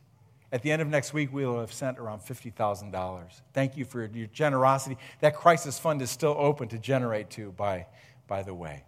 At 0.51 0.63
the 0.63 0.71
end 0.71 0.81
of 0.81 0.87
next 0.87 1.13
week, 1.13 1.31
we 1.31 1.45
will 1.45 1.59
have 1.59 1.73
sent 1.73 1.99
around 1.99 2.21
$50,000. 2.21 3.41
Thank 3.53 3.77
you 3.77 3.85
for 3.85 4.05
your 4.05 4.27
generosity. 4.27 4.97
That 5.19 5.35
crisis 5.35 5.77
fund 5.77 6.01
is 6.01 6.09
still 6.09 6.35
open 6.37 6.67
to 6.69 6.79
generate 6.79 7.29
to, 7.31 7.51
by, 7.51 7.85
by 8.27 8.41
the 8.41 8.53
way. 8.53 8.83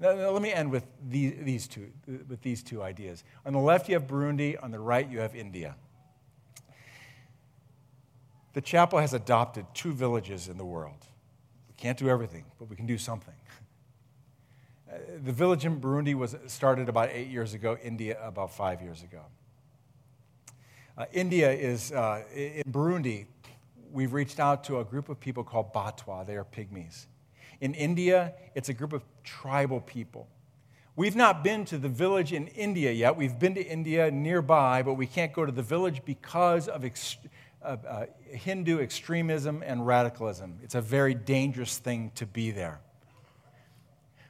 Now, 0.00 0.14
now 0.14 0.30
let 0.30 0.42
me 0.42 0.52
end 0.52 0.70
with 0.70 0.84
these, 1.08 1.34
these, 1.40 1.68
two, 1.68 1.90
with 2.28 2.42
these 2.42 2.62
two 2.62 2.82
ideas. 2.82 3.24
On 3.44 3.52
the 3.52 3.58
left, 3.58 3.88
you 3.88 3.94
have 3.94 4.06
Burundi. 4.06 4.62
On 4.62 4.70
the 4.70 4.80
right, 4.80 5.08
you 5.08 5.20
have 5.20 5.34
India. 5.34 5.76
The 8.56 8.62
chapel 8.62 8.98
has 9.00 9.12
adopted 9.12 9.66
two 9.74 9.92
villages 9.92 10.48
in 10.48 10.56
the 10.56 10.64
world. 10.64 11.04
We 11.68 11.74
can't 11.76 11.98
do 11.98 12.08
everything, 12.08 12.46
but 12.58 12.70
we 12.70 12.74
can 12.74 12.86
do 12.86 12.96
something. 12.96 13.34
the 15.24 15.30
village 15.30 15.66
in 15.66 15.78
Burundi 15.78 16.14
was 16.14 16.34
started 16.46 16.88
about 16.88 17.10
eight 17.12 17.28
years 17.28 17.52
ago, 17.52 17.76
India 17.84 18.16
about 18.26 18.50
five 18.50 18.80
years 18.80 19.02
ago. 19.02 19.20
Uh, 20.96 21.04
India 21.12 21.52
is, 21.52 21.92
uh, 21.92 22.22
in 22.34 22.62
Burundi, 22.70 23.26
we've 23.92 24.14
reached 24.14 24.40
out 24.40 24.64
to 24.64 24.80
a 24.80 24.84
group 24.86 25.10
of 25.10 25.20
people 25.20 25.44
called 25.44 25.74
Batwa. 25.74 26.26
They 26.26 26.36
are 26.36 26.46
pygmies. 26.46 27.08
In 27.60 27.74
India, 27.74 28.32
it's 28.54 28.70
a 28.70 28.74
group 28.74 28.94
of 28.94 29.04
tribal 29.22 29.82
people. 29.82 30.28
We've 30.96 31.14
not 31.14 31.44
been 31.44 31.66
to 31.66 31.76
the 31.76 31.90
village 31.90 32.32
in 32.32 32.46
India 32.46 32.90
yet. 32.90 33.18
We've 33.18 33.38
been 33.38 33.54
to 33.56 33.62
India 33.62 34.10
nearby, 34.10 34.82
but 34.82 34.94
we 34.94 35.06
can't 35.06 35.34
go 35.34 35.44
to 35.44 35.52
the 35.52 35.62
village 35.62 36.00
because 36.06 36.68
of 36.68 36.86
uh, 37.66 37.76
uh, 37.88 38.06
Hindu 38.30 38.80
extremism 38.80 39.62
and 39.66 39.86
radicalism. 39.86 40.58
It's 40.62 40.74
a 40.74 40.80
very 40.80 41.14
dangerous 41.14 41.78
thing 41.78 42.12
to 42.14 42.26
be 42.26 42.50
there 42.50 42.80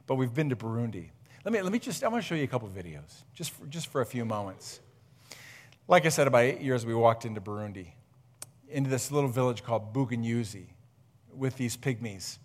but 0.07 0.14
we've 0.14 0.33
been 0.33 0.51
to 0.51 0.57
Burundi. 0.57 1.11
Let 1.44 1.53
me, 1.53 1.62
let 1.62 1.72
me 1.72 1.79
just, 1.79 2.03
I 2.03 2.09
want 2.09 2.22
to 2.22 2.27
show 2.27 2.35
you 2.35 2.44
a 2.44 2.49
couple 2.49 2.68
videos, 2.68 3.25
just 3.35 3.53
for, 3.53 3.66
just 3.66 3.88
for 3.88 4.01
a 4.01 4.07
few 4.07 4.25
moments. 4.25 4.81
Like 5.88 6.07
I 6.07 6.09
said, 6.09 6.27
about 6.27 6.42
eight 6.42 6.61
years 6.61 6.85
we 6.85 6.94
walked 6.94 7.25
into 7.25 7.40
Burundi, 7.40 7.88
into 8.68 8.90
this 8.90 9.12
little 9.12 9.31
village 9.31 9.62
called 9.62 9.92
Buganyuzi 9.92 10.66
with 11.33 11.57
these 11.57 11.77
pygmies. 11.77 12.38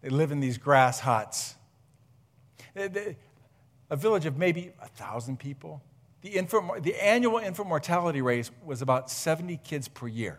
They 0.00 0.08
live 0.08 0.32
in 0.32 0.40
these 0.40 0.58
grass 0.58 1.00
huts. 1.00 1.54
a 2.74 3.96
village 3.96 4.26
of 4.26 4.36
maybe 4.36 4.72
a 4.80 4.88
thousand 4.88 5.38
people. 5.38 5.82
The, 6.22 6.30
infant, 6.30 6.82
the 6.82 7.04
annual 7.04 7.38
infant 7.38 7.68
mortality 7.68 8.22
rate 8.22 8.50
was 8.64 8.80
about 8.80 9.10
70 9.10 9.58
kids 9.58 9.88
per 9.88 10.06
year. 10.06 10.38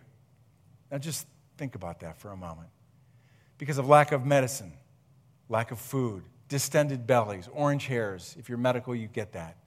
Now 0.89 0.97
just 0.97 1.27
think 1.57 1.75
about 1.75 1.99
that 1.99 2.17
for 2.17 2.31
a 2.31 2.37
moment. 2.37 2.69
Because 3.57 3.77
of 3.77 3.87
lack 3.87 4.11
of 4.11 4.25
medicine, 4.25 4.73
lack 5.49 5.71
of 5.71 5.79
food, 5.79 6.23
distended 6.47 7.05
bellies, 7.05 7.49
orange 7.51 7.87
hairs. 7.87 8.35
If 8.39 8.47
you're 8.47 8.57
medical, 8.57 8.95
you 8.95 9.07
get 9.07 9.33
that. 9.33 9.57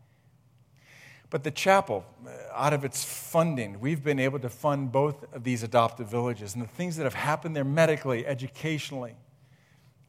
But 1.28 1.42
the 1.42 1.50
chapel, 1.50 2.04
uh, 2.24 2.30
out 2.54 2.72
of 2.72 2.84
its 2.84 3.04
funding, 3.04 3.80
we've 3.80 4.02
been 4.02 4.20
able 4.20 4.38
to 4.38 4.48
fund 4.48 4.92
both 4.92 5.24
of 5.34 5.42
these 5.42 5.62
adoptive 5.62 6.08
villages. 6.08 6.54
And 6.54 6.62
the 6.62 6.68
things 6.68 6.96
that 6.96 7.04
have 7.04 7.14
happened 7.14 7.56
there 7.56 7.64
medically, 7.64 8.26
educationally, 8.26 9.16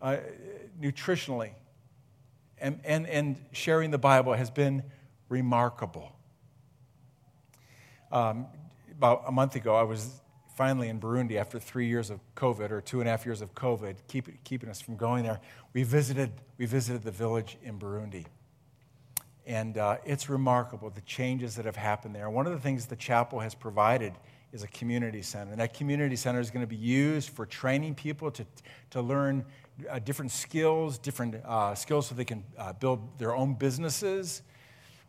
uh, 0.01 0.17
nutritionally, 0.79 1.51
and, 2.59 2.79
and, 2.83 3.07
and 3.07 3.37
sharing 3.51 3.91
the 3.91 3.97
Bible 3.97 4.33
has 4.33 4.49
been 4.49 4.83
remarkable. 5.29 6.11
Um, 8.11 8.47
about 8.91 9.23
a 9.27 9.31
month 9.31 9.55
ago, 9.55 9.75
I 9.75 9.83
was 9.83 10.21
finally 10.55 10.89
in 10.89 10.99
Burundi 10.99 11.35
after 11.35 11.59
three 11.59 11.87
years 11.87 12.09
of 12.09 12.19
COVID 12.35 12.71
or 12.71 12.81
two 12.81 12.99
and 12.99 13.07
a 13.07 13.11
half 13.11 13.25
years 13.25 13.41
of 13.41 13.53
COVID, 13.53 13.95
keep, 14.07 14.43
keeping 14.43 14.69
us 14.69 14.81
from 14.81 14.95
going 14.95 15.23
there. 15.23 15.39
We 15.73 15.83
visited, 15.83 16.31
we 16.57 16.65
visited 16.65 17.03
the 17.03 17.11
village 17.11 17.57
in 17.61 17.77
Burundi. 17.77 18.25
And 19.45 19.77
uh, 19.77 19.97
it's 20.03 20.29
remarkable 20.29 20.89
the 20.89 21.01
changes 21.01 21.55
that 21.55 21.65
have 21.65 21.75
happened 21.75 22.15
there. 22.15 22.29
One 22.29 22.47
of 22.47 22.53
the 22.53 22.59
things 22.59 22.87
the 22.87 22.95
chapel 22.95 23.39
has 23.39 23.53
provided 23.53 24.13
is 24.51 24.63
a 24.63 24.67
community 24.67 25.21
center. 25.21 25.51
And 25.51 25.61
that 25.61 25.73
community 25.73 26.15
center 26.15 26.39
is 26.39 26.49
going 26.49 26.65
to 26.65 26.67
be 26.67 26.75
used 26.75 27.29
for 27.29 27.45
training 27.45 27.95
people 27.95 28.31
to, 28.31 28.45
to 28.89 29.01
learn 29.01 29.45
uh, 29.89 29.99
different 29.99 30.31
skills, 30.31 30.97
different 30.97 31.35
uh, 31.45 31.75
skills 31.75 32.07
so 32.07 32.15
they 32.15 32.25
can 32.25 32.43
uh, 32.57 32.73
build 32.73 33.19
their 33.19 33.35
own 33.35 33.53
businesses. 33.53 34.41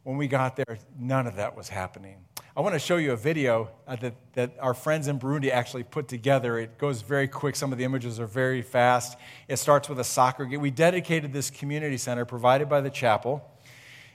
When 0.05 0.17
we 0.17 0.29
got 0.29 0.57
there, 0.57 0.79
none 0.99 1.27
of 1.27 1.37
that 1.37 1.57
was 1.57 1.69
happening. 1.69 2.25
I 2.57 2.61
want 2.61 2.75
to 2.75 2.79
show 2.81 2.97
you 2.97 3.13
a 3.13 3.17
video 3.17 3.71
uh, 3.87 3.95
that, 3.97 4.15
that 4.33 4.57
our 4.59 4.75
friends 4.75 5.07
in 5.07 5.21
Burundi 5.21 5.51
actually 5.51 5.85
put 5.85 6.09
together. 6.09 6.59
It 6.59 6.77
goes 6.77 7.03
very 7.03 7.29
quick. 7.29 7.55
Some 7.55 7.71
of 7.71 7.79
the 7.79 7.85
images 7.85 8.19
are 8.19 8.27
very 8.27 8.63
fast. 8.63 9.17
It 9.47 9.59
starts 9.59 9.89
with 9.89 10.01
a 10.01 10.05
soccer 10.05 10.45
game. 10.45 10.61
We 10.61 10.73
dedicated 10.73 11.33
this 11.33 11.51
community 11.51 11.97
center 11.99 12.25
provided 12.25 12.69
by 12.69 12.81
the 12.81 12.91
chapel, 12.91 13.49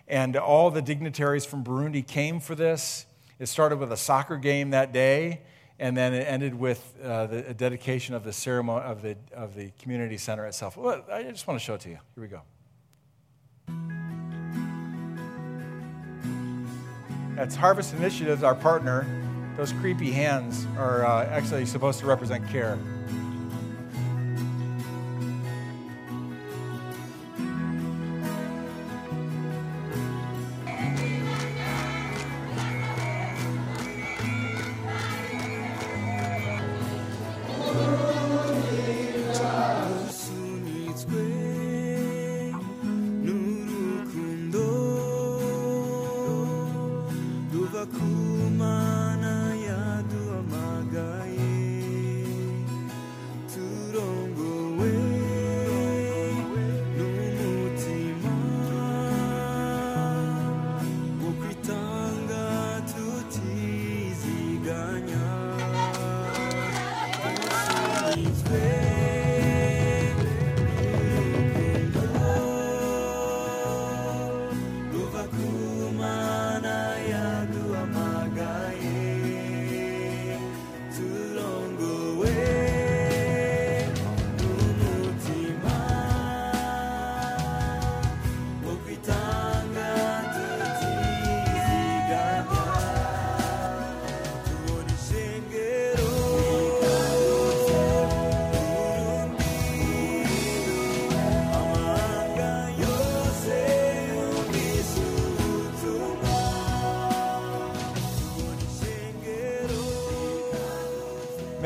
and 0.08 0.36
all 0.36 0.72
the 0.72 0.82
dignitaries 0.82 1.46
from 1.46 1.63
Burundi 1.63 2.06
came 2.06 2.41
for 2.41 2.54
this. 2.54 3.06
It 3.39 3.46
started 3.46 3.78
with 3.78 3.91
a 3.91 3.98
soccer 3.98 4.36
game 4.36 4.72
that 4.72 4.91
day, 4.91 5.41
and 5.80 5.96
then 5.96 6.13
it 6.13 6.28
ended 6.28 6.54
with 6.54 6.93
uh, 7.02 7.28
the 7.28 7.54
dedication 7.54 8.13
of 8.13 8.24
the 8.24 8.34
ceremony 8.34 8.84
of 8.84 9.02
the, 9.02 9.15
of 9.34 9.56
the 9.56 9.72
community 9.82 10.17
center 10.17 10.46
itself. 10.46 10.76
Well, 10.76 11.06
I 11.12 11.24
just 11.24 11.48
want 11.48 11.60
to 11.60 11.65
show 11.65 11.76
it 11.76 11.82
to 11.82 11.89
you. 11.89 12.00
Here 12.15 12.24
we 12.24 12.28
go. 12.28 12.41
That's 17.36 17.56
Harvest 17.56 17.96
Initiatives, 17.96 18.43
our 18.43 18.54
partner. 18.54 19.08
Those 19.58 19.74
creepy 19.74 20.12
hands 20.12 20.67
are 20.78 21.06
uh, 21.06 21.26
actually 21.26 21.65
supposed 21.65 22.00
to 22.00 22.06
represent 22.06 22.48
care. 22.50 22.78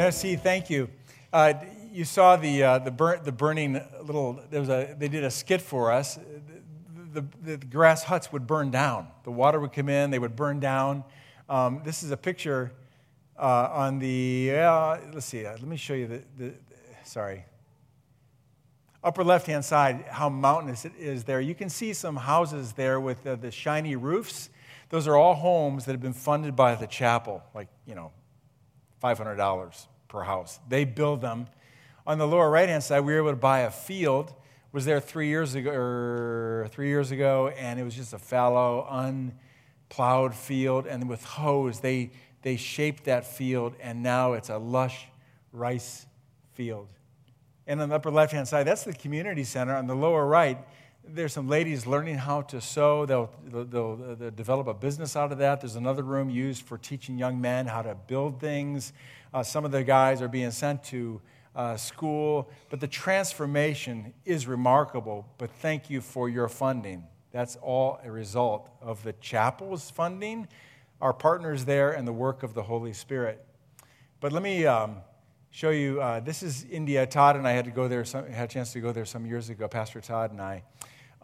Merci, 0.07 0.37
thank 0.37 0.69
you. 0.69 0.89
Uh, 1.33 1.51
you 1.91 2.05
saw 2.05 2.37
the, 2.37 2.63
uh, 2.63 2.79
the, 2.79 3.19
the 3.25 3.31
burning 3.33 3.73
little, 4.01 4.41
there 4.49 4.61
was 4.61 4.69
a, 4.69 4.95
they 4.97 5.09
did 5.09 5.25
a 5.25 5.29
skit 5.29 5.61
for 5.61 5.91
us. 5.91 6.17
The, 7.11 7.25
the, 7.43 7.57
the, 7.57 7.65
grass 7.65 8.03
huts 8.03 8.31
would 8.31 8.47
burn 8.47 8.71
down. 8.71 9.09
The 9.25 9.31
water 9.31 9.59
would 9.59 9.73
come 9.73 9.89
in, 9.89 10.09
they 10.09 10.17
would 10.17 10.37
burn 10.37 10.61
down. 10.61 11.03
Um, 11.49 11.81
this 11.83 12.03
is 12.03 12.11
a 12.11 12.15
picture 12.15 12.71
uh, 13.37 13.67
on 13.69 13.99
the, 13.99 14.53
uh, 14.53 14.97
let's 15.11 15.25
see, 15.25 15.45
uh, 15.45 15.51
let 15.51 15.67
me 15.67 15.75
show 15.75 15.93
you 15.93 16.07
the, 16.07 16.23
the 16.37 16.53
sorry. 17.03 17.43
Upper 19.03 19.25
left 19.25 19.45
hand 19.45 19.65
side, 19.65 20.05
how 20.09 20.29
mountainous 20.29 20.85
it 20.85 20.93
is 20.97 21.25
there. 21.25 21.41
You 21.41 21.53
can 21.53 21.69
see 21.69 21.91
some 21.91 22.15
houses 22.15 22.71
there 22.71 23.01
with 23.01 23.23
the 23.23 23.51
shiny 23.51 23.97
roofs. 23.97 24.51
Those 24.87 25.05
are 25.05 25.17
all 25.17 25.33
homes 25.33 25.83
that 25.83 25.91
have 25.91 26.01
been 26.01 26.13
funded 26.13 26.55
by 26.55 26.75
the 26.75 26.87
chapel, 26.87 27.43
like, 27.53 27.67
you 27.85 27.93
know, 27.93 28.13
$500 29.03 29.87
per 30.17 30.23
house. 30.23 30.59
They 30.67 30.83
build 30.83 31.21
them. 31.21 31.47
On 32.05 32.17
the 32.17 32.27
lower 32.27 32.49
right 32.49 32.67
hand 32.67 32.83
side, 32.83 33.01
we 33.01 33.13
were 33.13 33.19
able 33.19 33.31
to 33.31 33.35
buy 33.35 33.59
a 33.59 33.71
field. 33.71 34.33
Was 34.71 34.85
there 34.85 34.99
three 34.99 35.27
years 35.27 35.55
ago, 35.55 35.71
or 35.71 36.67
three 36.71 36.87
years 36.87 37.11
ago, 37.11 37.49
and 37.49 37.79
it 37.79 37.83
was 37.83 37.95
just 37.95 38.13
a 38.13 38.17
fallow, 38.17 38.87
unplowed 38.89 40.33
field, 40.33 40.87
and 40.87 41.07
with 41.07 41.23
hose 41.23 41.79
they 41.79 42.11
they 42.41 42.55
shaped 42.55 43.05
that 43.05 43.25
field, 43.25 43.75
and 43.79 44.03
now 44.03 44.33
it's 44.33 44.49
a 44.49 44.57
lush 44.57 45.07
rice 45.51 46.05
field. 46.53 46.87
And 47.65 47.81
on 47.81 47.89
the 47.89 47.95
upper 47.95 48.11
left 48.11 48.31
hand 48.31 48.47
side, 48.47 48.65
that's 48.65 48.83
the 48.83 48.93
community 48.93 49.43
center. 49.43 49.75
On 49.75 49.87
the 49.87 49.95
lower 49.95 50.25
right, 50.25 50.57
there's 51.09 51.33
some 51.33 51.47
ladies 51.47 51.85
learning 51.85 52.17
how 52.17 52.41
to 52.43 52.61
sew. 52.61 53.05
They'll, 53.05 53.29
they'll, 53.45 53.65
they'll, 53.95 54.31
develop 54.31 54.67
a 54.67 54.73
business 54.73 55.15
out 55.15 55.31
of 55.31 55.37
that. 55.39 55.61
There's 55.61 55.75
another 55.75 56.03
room 56.03 56.29
used 56.29 56.63
for 56.63 56.77
teaching 56.77 57.17
young 57.17 57.39
men 57.39 57.65
how 57.65 57.81
to 57.81 57.95
build 57.95 58.39
things. 58.39 58.93
Uh, 59.33 59.43
some 59.43 59.65
of 59.65 59.71
the 59.71 59.83
guys 59.83 60.21
are 60.21 60.27
being 60.27 60.51
sent 60.51 60.83
to 60.85 61.21
uh, 61.55 61.77
school. 61.77 62.49
But 62.69 62.79
the 62.79 62.87
transformation 62.87 64.13
is 64.25 64.47
remarkable. 64.47 65.27
But 65.37 65.51
thank 65.51 65.89
you 65.89 66.01
for 66.01 66.29
your 66.29 66.47
funding. 66.47 67.03
That's 67.31 67.55
all 67.57 67.99
a 68.03 68.11
result 68.11 68.69
of 68.81 69.03
the 69.03 69.13
chapel's 69.13 69.89
funding, 69.89 70.47
our 71.01 71.13
partners 71.13 71.65
there, 71.65 71.91
and 71.91 72.07
the 72.07 72.13
work 72.13 72.43
of 72.43 72.53
the 72.53 72.63
Holy 72.63 72.93
Spirit. 72.93 73.45
But 74.19 74.31
let 74.31 74.43
me. 74.43 74.65
Um, 74.65 74.97
show 75.49 75.71
you 75.71 75.99
uh, 75.99 76.19
this 76.19 76.43
is 76.43 76.65
India. 76.69 77.03
Todd 77.07 77.35
and 77.35 77.47
I 77.47 77.51
had 77.51 77.65
to 77.65 77.71
go 77.71 77.87
there, 77.87 78.05
some, 78.05 78.29
had 78.29 78.47
a 78.47 78.53
chance 78.53 78.73
to 78.73 78.79
go 78.79 78.91
there 78.91 79.05
some 79.05 79.25
years 79.25 79.49
ago, 79.49 79.67
Pastor 79.67 80.01
Todd 80.01 80.29
and 80.29 80.39
I. 80.39 80.61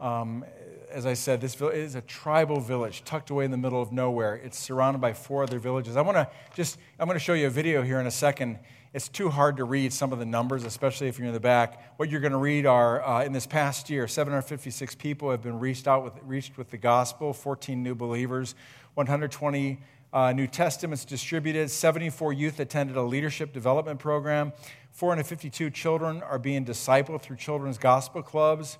Um, 0.03 0.43
as 0.91 1.05
I 1.05 1.13
said, 1.13 1.39
this 1.39 1.59
is 1.61 1.95
a 1.95 2.01
tribal 2.01 2.59
village 2.59 3.05
tucked 3.05 3.29
away 3.29 3.45
in 3.45 3.51
the 3.51 3.57
middle 3.57 3.81
of 3.81 3.93
nowhere. 3.93 4.35
It's 4.35 4.59
surrounded 4.59 4.99
by 4.99 5.13
four 5.13 5.43
other 5.43 5.59
villages. 5.59 5.95
I 5.95 6.01
want 6.01 6.17
to 6.17 6.27
just, 6.55 6.77
I'm 6.99 7.07
going 7.07 7.15
to 7.15 7.23
show 7.23 7.33
you 7.33 7.47
a 7.47 7.49
video 7.49 7.81
here 7.83 8.01
in 8.01 8.05
a 8.05 8.11
second. 8.11 8.59
It's 8.93 9.07
too 9.07 9.29
hard 9.29 9.55
to 9.57 9.63
read 9.63 9.93
some 9.93 10.11
of 10.11 10.19
the 10.19 10.25
numbers, 10.25 10.65
especially 10.65 11.07
if 11.07 11.17
you're 11.17 11.29
in 11.29 11.33
the 11.33 11.39
back. 11.39 11.97
What 11.97 12.09
you're 12.09 12.19
going 12.19 12.33
to 12.33 12.37
read 12.37 12.65
are 12.65 13.01
uh, 13.01 13.23
in 13.23 13.31
this 13.31 13.47
past 13.47 13.89
year, 13.89 14.05
756 14.09 14.93
people 14.95 15.31
have 15.31 15.41
been 15.41 15.57
reached 15.57 15.87
out 15.87 16.03
with, 16.03 16.13
reached 16.21 16.57
with 16.57 16.69
the 16.69 16.77
gospel, 16.77 17.31
14 17.31 17.81
new 17.81 17.95
believers, 17.95 18.55
120 18.95 19.79
uh, 20.11 20.33
New 20.33 20.47
Testaments 20.47 21.05
distributed, 21.05 21.71
74 21.71 22.33
youth 22.33 22.59
attended 22.59 22.97
a 22.97 23.01
leadership 23.01 23.53
development 23.53 23.99
program, 23.99 24.51
452 24.91 25.69
children 25.69 26.21
are 26.21 26.37
being 26.37 26.65
discipled 26.65 27.21
through 27.21 27.37
children's 27.37 27.77
gospel 27.77 28.21
clubs. 28.21 28.77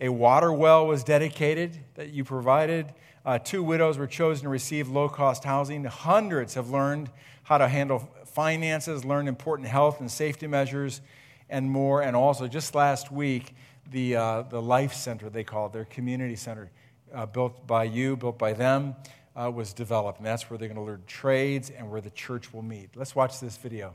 A 0.00 0.08
water 0.08 0.52
well 0.52 0.86
was 0.86 1.04
dedicated 1.04 1.78
that 1.94 2.10
you 2.10 2.24
provided. 2.24 2.92
Uh, 3.24 3.38
two 3.38 3.62
widows 3.62 3.98
were 3.98 4.06
chosen 4.06 4.44
to 4.44 4.48
receive 4.48 4.88
low 4.88 5.08
cost 5.08 5.44
housing. 5.44 5.84
Hundreds 5.84 6.54
have 6.54 6.70
learned 6.70 7.10
how 7.42 7.58
to 7.58 7.68
handle 7.68 8.08
finances, 8.24 9.04
learned 9.04 9.28
important 9.28 9.68
health 9.68 10.00
and 10.00 10.10
safety 10.10 10.46
measures, 10.46 11.02
and 11.50 11.70
more. 11.70 12.02
And 12.02 12.16
also, 12.16 12.46
just 12.46 12.74
last 12.74 13.12
week, 13.12 13.54
the, 13.90 14.16
uh, 14.16 14.42
the 14.42 14.62
Life 14.62 14.94
Center, 14.94 15.28
they 15.28 15.44
call 15.44 15.66
it, 15.66 15.72
their 15.72 15.84
community 15.84 16.36
center, 16.36 16.70
uh, 17.12 17.26
built 17.26 17.66
by 17.66 17.84
you, 17.84 18.16
built 18.16 18.38
by 18.38 18.54
them, 18.54 18.94
uh, 19.36 19.50
was 19.50 19.72
developed. 19.74 20.18
And 20.18 20.26
that's 20.26 20.48
where 20.48 20.56
they're 20.56 20.68
going 20.68 20.76
to 20.76 20.82
learn 20.82 21.02
trades 21.06 21.70
and 21.70 21.90
where 21.90 22.00
the 22.00 22.10
church 22.10 22.54
will 22.54 22.62
meet. 22.62 22.90
Let's 22.96 23.14
watch 23.14 23.38
this 23.40 23.56
video. 23.56 23.94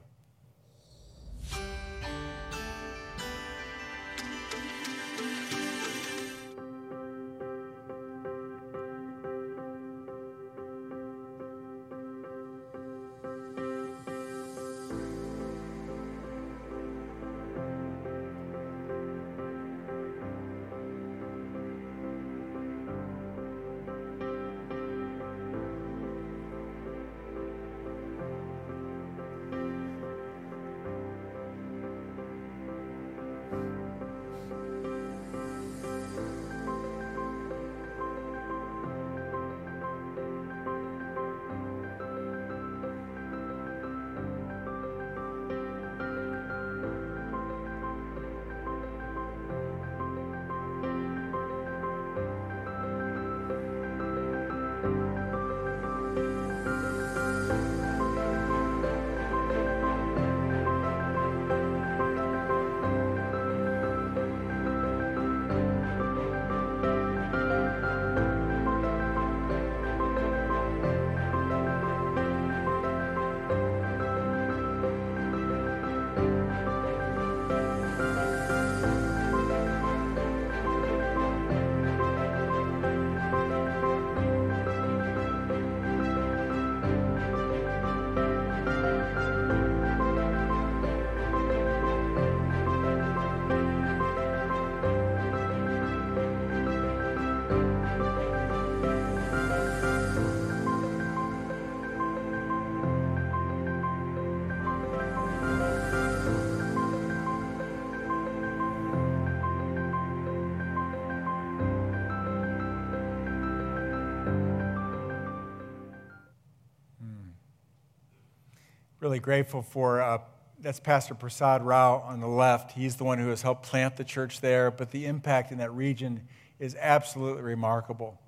Really 119.16 119.24
grateful 119.24 119.62
for. 119.62 120.02
Uh, 120.02 120.18
that's 120.60 120.82
Pastor 120.82 121.16
Prasad 121.16 121.64
Rao 121.64 122.00
on 122.00 122.20
the 122.20 122.28
left. 122.28 122.74
He's 122.74 122.98
the 122.98 123.06
one 123.06 123.18
who 123.18 123.30
has 123.30 123.42
helped 123.42 123.66
plant 123.66 123.96
the 123.96 124.04
church 124.04 124.42
there, 124.42 124.70
but 124.72 124.92
the 124.92 125.06
impact 125.06 125.54
in 125.54 125.60
that 125.60 125.72
region 125.72 126.28
is 126.60 126.76
absolutely 126.78 127.42
remarkable. 127.42 128.20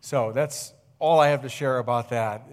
So 0.00 0.30
that's 0.30 0.72
all 1.00 1.18
I 1.18 1.30
have 1.30 1.42
to 1.42 1.48
share 1.48 1.78
about 1.78 2.10
that. 2.10 2.48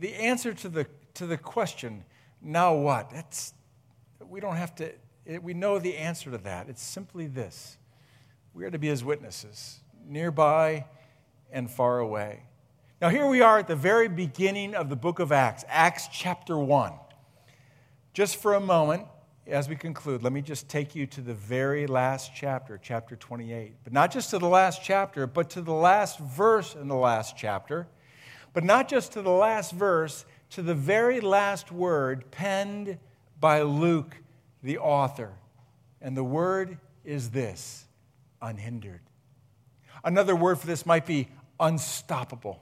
The 0.00 0.12
answer 0.12 0.52
to 0.54 0.68
the, 0.68 0.88
to 1.14 1.26
the 1.26 1.36
question, 1.36 2.02
now 2.42 2.74
what? 2.74 3.10
That's, 3.10 3.54
we 4.28 4.40
don't 4.40 4.56
have 4.56 4.74
to, 4.76 4.90
we 5.40 5.54
know 5.54 5.78
the 5.78 5.96
answer 5.98 6.32
to 6.32 6.38
that. 6.38 6.68
It's 6.68 6.82
simply 6.82 7.28
this 7.28 7.76
we 8.54 8.64
are 8.64 8.72
to 8.72 8.78
be 8.78 8.88
his 8.88 9.04
witnesses, 9.04 9.78
nearby 10.04 10.84
and 11.52 11.70
far 11.70 12.00
away. 12.00 12.42
Now, 13.00 13.08
here 13.08 13.26
we 13.26 13.40
are 13.40 13.58
at 13.58 13.66
the 13.66 13.76
very 13.76 14.08
beginning 14.08 14.74
of 14.74 14.90
the 14.90 14.96
book 14.96 15.20
of 15.20 15.32
Acts, 15.32 15.64
Acts 15.68 16.06
chapter 16.12 16.58
1. 16.58 16.92
Just 18.12 18.36
for 18.36 18.54
a 18.54 18.60
moment, 18.60 19.04
as 19.46 19.68
we 19.68 19.76
conclude, 19.76 20.22
let 20.22 20.32
me 20.32 20.42
just 20.42 20.68
take 20.68 20.94
you 20.94 21.06
to 21.06 21.20
the 21.20 21.34
very 21.34 21.86
last 21.86 22.32
chapter, 22.34 22.78
chapter 22.82 23.14
28. 23.16 23.76
But 23.84 23.92
not 23.92 24.10
just 24.10 24.30
to 24.30 24.38
the 24.38 24.48
last 24.48 24.82
chapter, 24.82 25.26
but 25.26 25.50
to 25.50 25.60
the 25.60 25.72
last 25.72 26.18
verse 26.18 26.74
in 26.74 26.88
the 26.88 26.96
last 26.96 27.36
chapter. 27.36 27.86
But 28.52 28.64
not 28.64 28.88
just 28.88 29.12
to 29.12 29.22
the 29.22 29.30
last 29.30 29.72
verse, 29.72 30.24
to 30.50 30.62
the 30.62 30.74
very 30.74 31.20
last 31.20 31.70
word 31.70 32.30
penned 32.32 32.98
by 33.38 33.62
Luke, 33.62 34.16
the 34.62 34.78
author. 34.78 35.32
And 36.02 36.16
the 36.16 36.24
word 36.24 36.78
is 37.04 37.30
this 37.30 37.86
unhindered. 38.42 39.00
Another 40.02 40.34
word 40.34 40.58
for 40.58 40.66
this 40.66 40.84
might 40.84 41.06
be 41.06 41.28
unstoppable. 41.60 42.60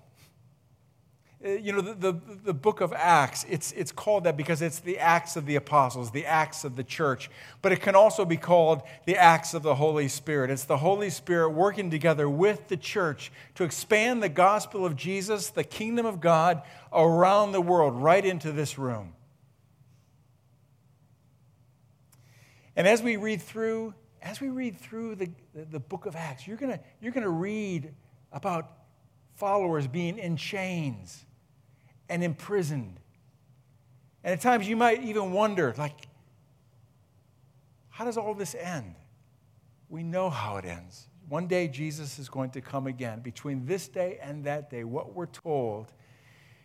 Uh, 1.45 1.51
you 1.51 1.73
know, 1.73 1.81
the, 1.81 1.95
the, 1.95 2.21
the, 2.47 2.55
book 2.55 2.81
of 2.81 2.93
Acts, 2.93 3.47
it's, 3.49 3.71
it's 3.73 3.93
called 3.93 4.25
that 4.25 4.37
because 4.37 4.61
it's 4.61 4.81
the 4.81 4.99
Acts 4.99 5.37
of 5.37 5.47
the 5.47 5.55
Apostles, 5.55 6.11
the 6.11 6.27
Acts 6.27 6.65
of 6.65 6.75
the 6.75 6.83
church. 6.83 7.31
But 7.63 7.71
it 7.71 7.81
can 7.81 7.95
also 7.95 8.25
be 8.25 8.37
called 8.37 8.83
the 9.07 9.17
Acts 9.17 9.55
of 9.55 9.63
the 9.63 9.77
Holy 9.77 10.09
Spirit. 10.09 10.51
It's 10.51 10.65
the 10.65 10.79
Holy 10.79 11.11
Spirit 11.11 11.51
working 11.51 11.93
together 11.93 12.29
with 12.29 12.67
the 12.67 12.77
church 12.77 13.31
to 13.55 13.63
expand 13.63 14.21
the 14.21 14.29
gospel 14.29 14.85
of 14.85 14.97
Jesus, 14.97 15.51
the 15.51 15.63
kingdom 15.63 16.07
of 16.07 16.21
God, 16.21 16.63
around 16.93 17.53
the 17.53 17.61
world, 17.61 17.95
right 17.95 18.25
into 18.25 18.51
this 18.51 18.77
room. 18.77 19.13
And 22.75 22.89
as 22.89 23.01
we 23.01 23.15
read 23.15 23.41
through, 23.41 23.95
as 24.23 24.41
we 24.41 24.49
read 24.49 24.77
through 24.77 25.15
the, 25.15 25.31
the, 25.55 25.79
book 25.79 26.07
of 26.07 26.17
Acts, 26.17 26.49
you're 26.49 26.57
going 26.57 26.77
you're 27.01 27.13
going 27.13 27.23
to 27.23 27.31
read 27.31 27.95
about 28.33 28.73
followers 29.37 29.87
being 29.87 30.19
in 30.19 30.37
chains 30.37 31.25
and 32.09 32.25
imprisoned. 32.25 32.99
And 34.25 34.33
at 34.33 34.41
times 34.41 34.69
you 34.69 34.77
might 34.77 35.03
even 35.03 35.33
wonder, 35.33 35.75
like, 35.79 36.09
how 37.89 38.05
does 38.05 38.17
all 38.17 38.35
this 38.35 38.55
end? 38.55 38.95
We 39.89 40.03
know 40.03 40.31
how 40.31 40.57
it 40.57 40.65
ends. 40.65 41.09
One 41.29 41.47
day 41.47 41.69
Jesus 41.69 42.19
is 42.19 42.29
going 42.29 42.51
to 42.51 42.61
come 42.61 42.87
again. 42.87 43.21
Between 43.21 43.67
this 43.67 43.89
day 43.89 44.19
and 44.23 44.45
that 44.45 44.71
day, 44.71 44.85
what 44.85 45.15
we're 45.15 45.27
told 45.27 45.93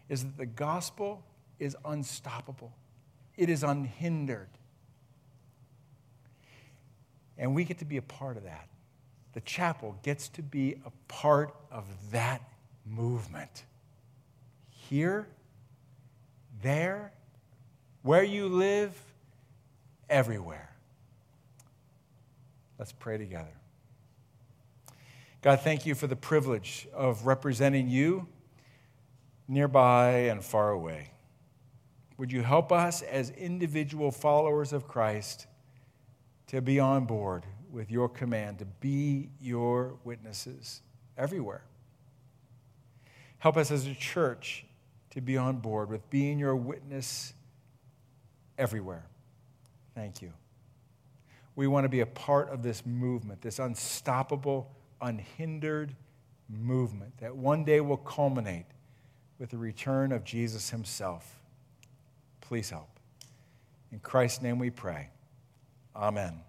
is 0.10 0.24
that 0.24 0.38
the 0.38 0.46
gospel 0.46 1.24
is 1.60 1.76
unstoppable, 1.86 2.74
it 3.38 3.50
is 3.50 3.64
unhindered. 3.64 4.50
And 7.38 7.56
we 7.56 7.64
get 7.64 7.80
to 7.80 7.86
be 7.86 7.98
a 7.98 8.02
part 8.02 8.38
of 8.38 8.44
that. 8.44 8.68
The 9.34 9.42
chapel 9.42 9.98
gets 10.04 10.30
to 10.30 10.44
be 10.44 10.76
a 10.86 10.92
part 11.08 11.56
of 11.72 11.86
that 12.12 12.42
movement 12.86 13.64
here, 14.94 15.28
there, 16.62 17.12
where 18.04 18.24
you 18.24 18.48
live, 18.48 18.96
everywhere. 20.08 20.70
Let's 22.78 22.92
pray 22.92 23.18
together. 23.18 23.56
God, 25.42 25.62
thank 25.62 25.88
you 25.88 25.96
for 25.96 26.06
the 26.06 26.16
privilege 26.16 26.88
of 26.94 27.26
representing 27.26 27.90
you 27.90 28.28
nearby 29.48 30.10
and 30.30 30.44
far 30.44 30.70
away. 30.70 31.10
Would 32.20 32.32
you 32.32 32.44
help 32.44 32.72
us 32.72 33.02
as 33.02 33.32
individual 33.32 34.12
followers 34.12 34.74
of 34.74 34.88
Christ 34.88 35.48
to 36.50 36.62
be 36.62 36.80
on 36.80 37.06
board 37.06 37.48
with 37.72 37.90
your 37.90 38.10
command 38.10 38.60
to 38.60 38.66
be 38.66 39.32
your 39.42 39.96
witnesses 40.04 40.84
everywhere? 41.18 41.64
Help 43.40 43.58
us 43.58 43.72
as 43.72 43.88
a 43.88 43.96
church 43.96 44.66
to 45.14 45.22
be 45.22 45.38
on 45.38 45.58
board 45.58 45.90
with 45.90 46.10
being 46.10 46.40
your 46.40 46.56
witness 46.56 47.34
everywhere. 48.58 49.06
Thank 49.94 50.22
you. 50.22 50.34
We 51.56 51.68
want 51.68 51.86
to 51.86 51.90
be 51.90 52.00
a 52.00 52.06
part 52.06 52.50
of 52.50 52.64
this 52.64 52.84
movement, 52.86 53.42
this 53.42 53.60
unstoppable, 53.60 54.72
unhindered 55.02 55.96
movement 56.50 57.18
that 57.20 57.36
one 57.36 57.64
day 57.64 57.80
will 57.80 57.98
culminate 57.98 58.66
with 59.38 59.52
the 59.52 59.58
return 59.58 60.12
of 60.12 60.24
Jesus 60.24 60.72
himself. 60.72 61.40
Please 62.42 62.72
help. 62.72 63.00
In 63.92 64.00
Christ's 64.00 64.42
name 64.42 64.58
we 64.58 64.72
pray. 64.72 65.10
Amen. 65.96 66.40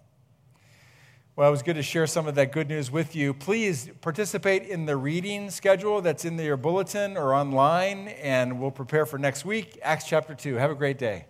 Well, 1.37 1.49
it 1.49 1.51
was 1.51 1.63
good 1.63 1.75
to 1.75 1.83
share 1.83 2.07
some 2.07 2.27
of 2.27 2.35
that 2.35 2.53
good 2.53 2.69
news 2.69 2.89
with 2.89 3.13
you. 3.13 3.33
Please 3.33 3.89
participate 3.99 4.63
in 4.63 4.85
the 4.85 4.95
reading 4.95 5.49
schedule 5.49 5.99
that's 5.99 6.23
in 6.23 6.37
your 6.39 6.55
bulletin 6.55 7.17
or 7.17 7.35
online, 7.35 8.07
and 8.07 8.57
we'll 8.57 8.71
prepare 8.71 9.05
for 9.05 9.17
next 9.17 9.43
week, 9.43 9.77
Acts 9.83 10.07
chapter 10.07 10.33
2. 10.33 10.55
Have 10.55 10.71
a 10.71 10.75
great 10.75 10.97
day. 10.97 11.25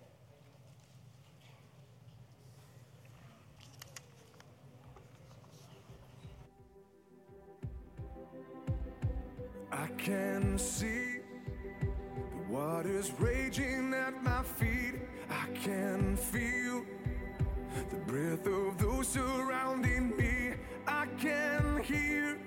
I 9.72 9.88
can 9.98 10.56
see 10.56 11.16
the 11.80 12.48
waters 12.48 13.10
raging 13.18 13.92
at 13.92 14.22
my 14.22 14.44
feet. 14.44 15.00
I 15.28 15.52
can 15.58 16.16
feel 16.16 16.84
the 17.90 17.96
breath 17.96 18.46
of 18.46 18.78
those 18.78 19.06
surrounding 19.08 20.16
me. 20.16 20.54
I 20.86 21.06
can 21.18 21.82
hear 21.84 22.38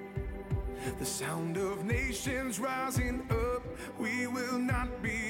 the 0.97 1.05
sound 1.05 1.57
of 1.57 1.85
nations 1.85 2.59
rising 2.59 3.25
up. 3.29 3.63
We 3.97 4.27
will 4.27 4.57
not 4.57 5.01
be. 5.01 5.29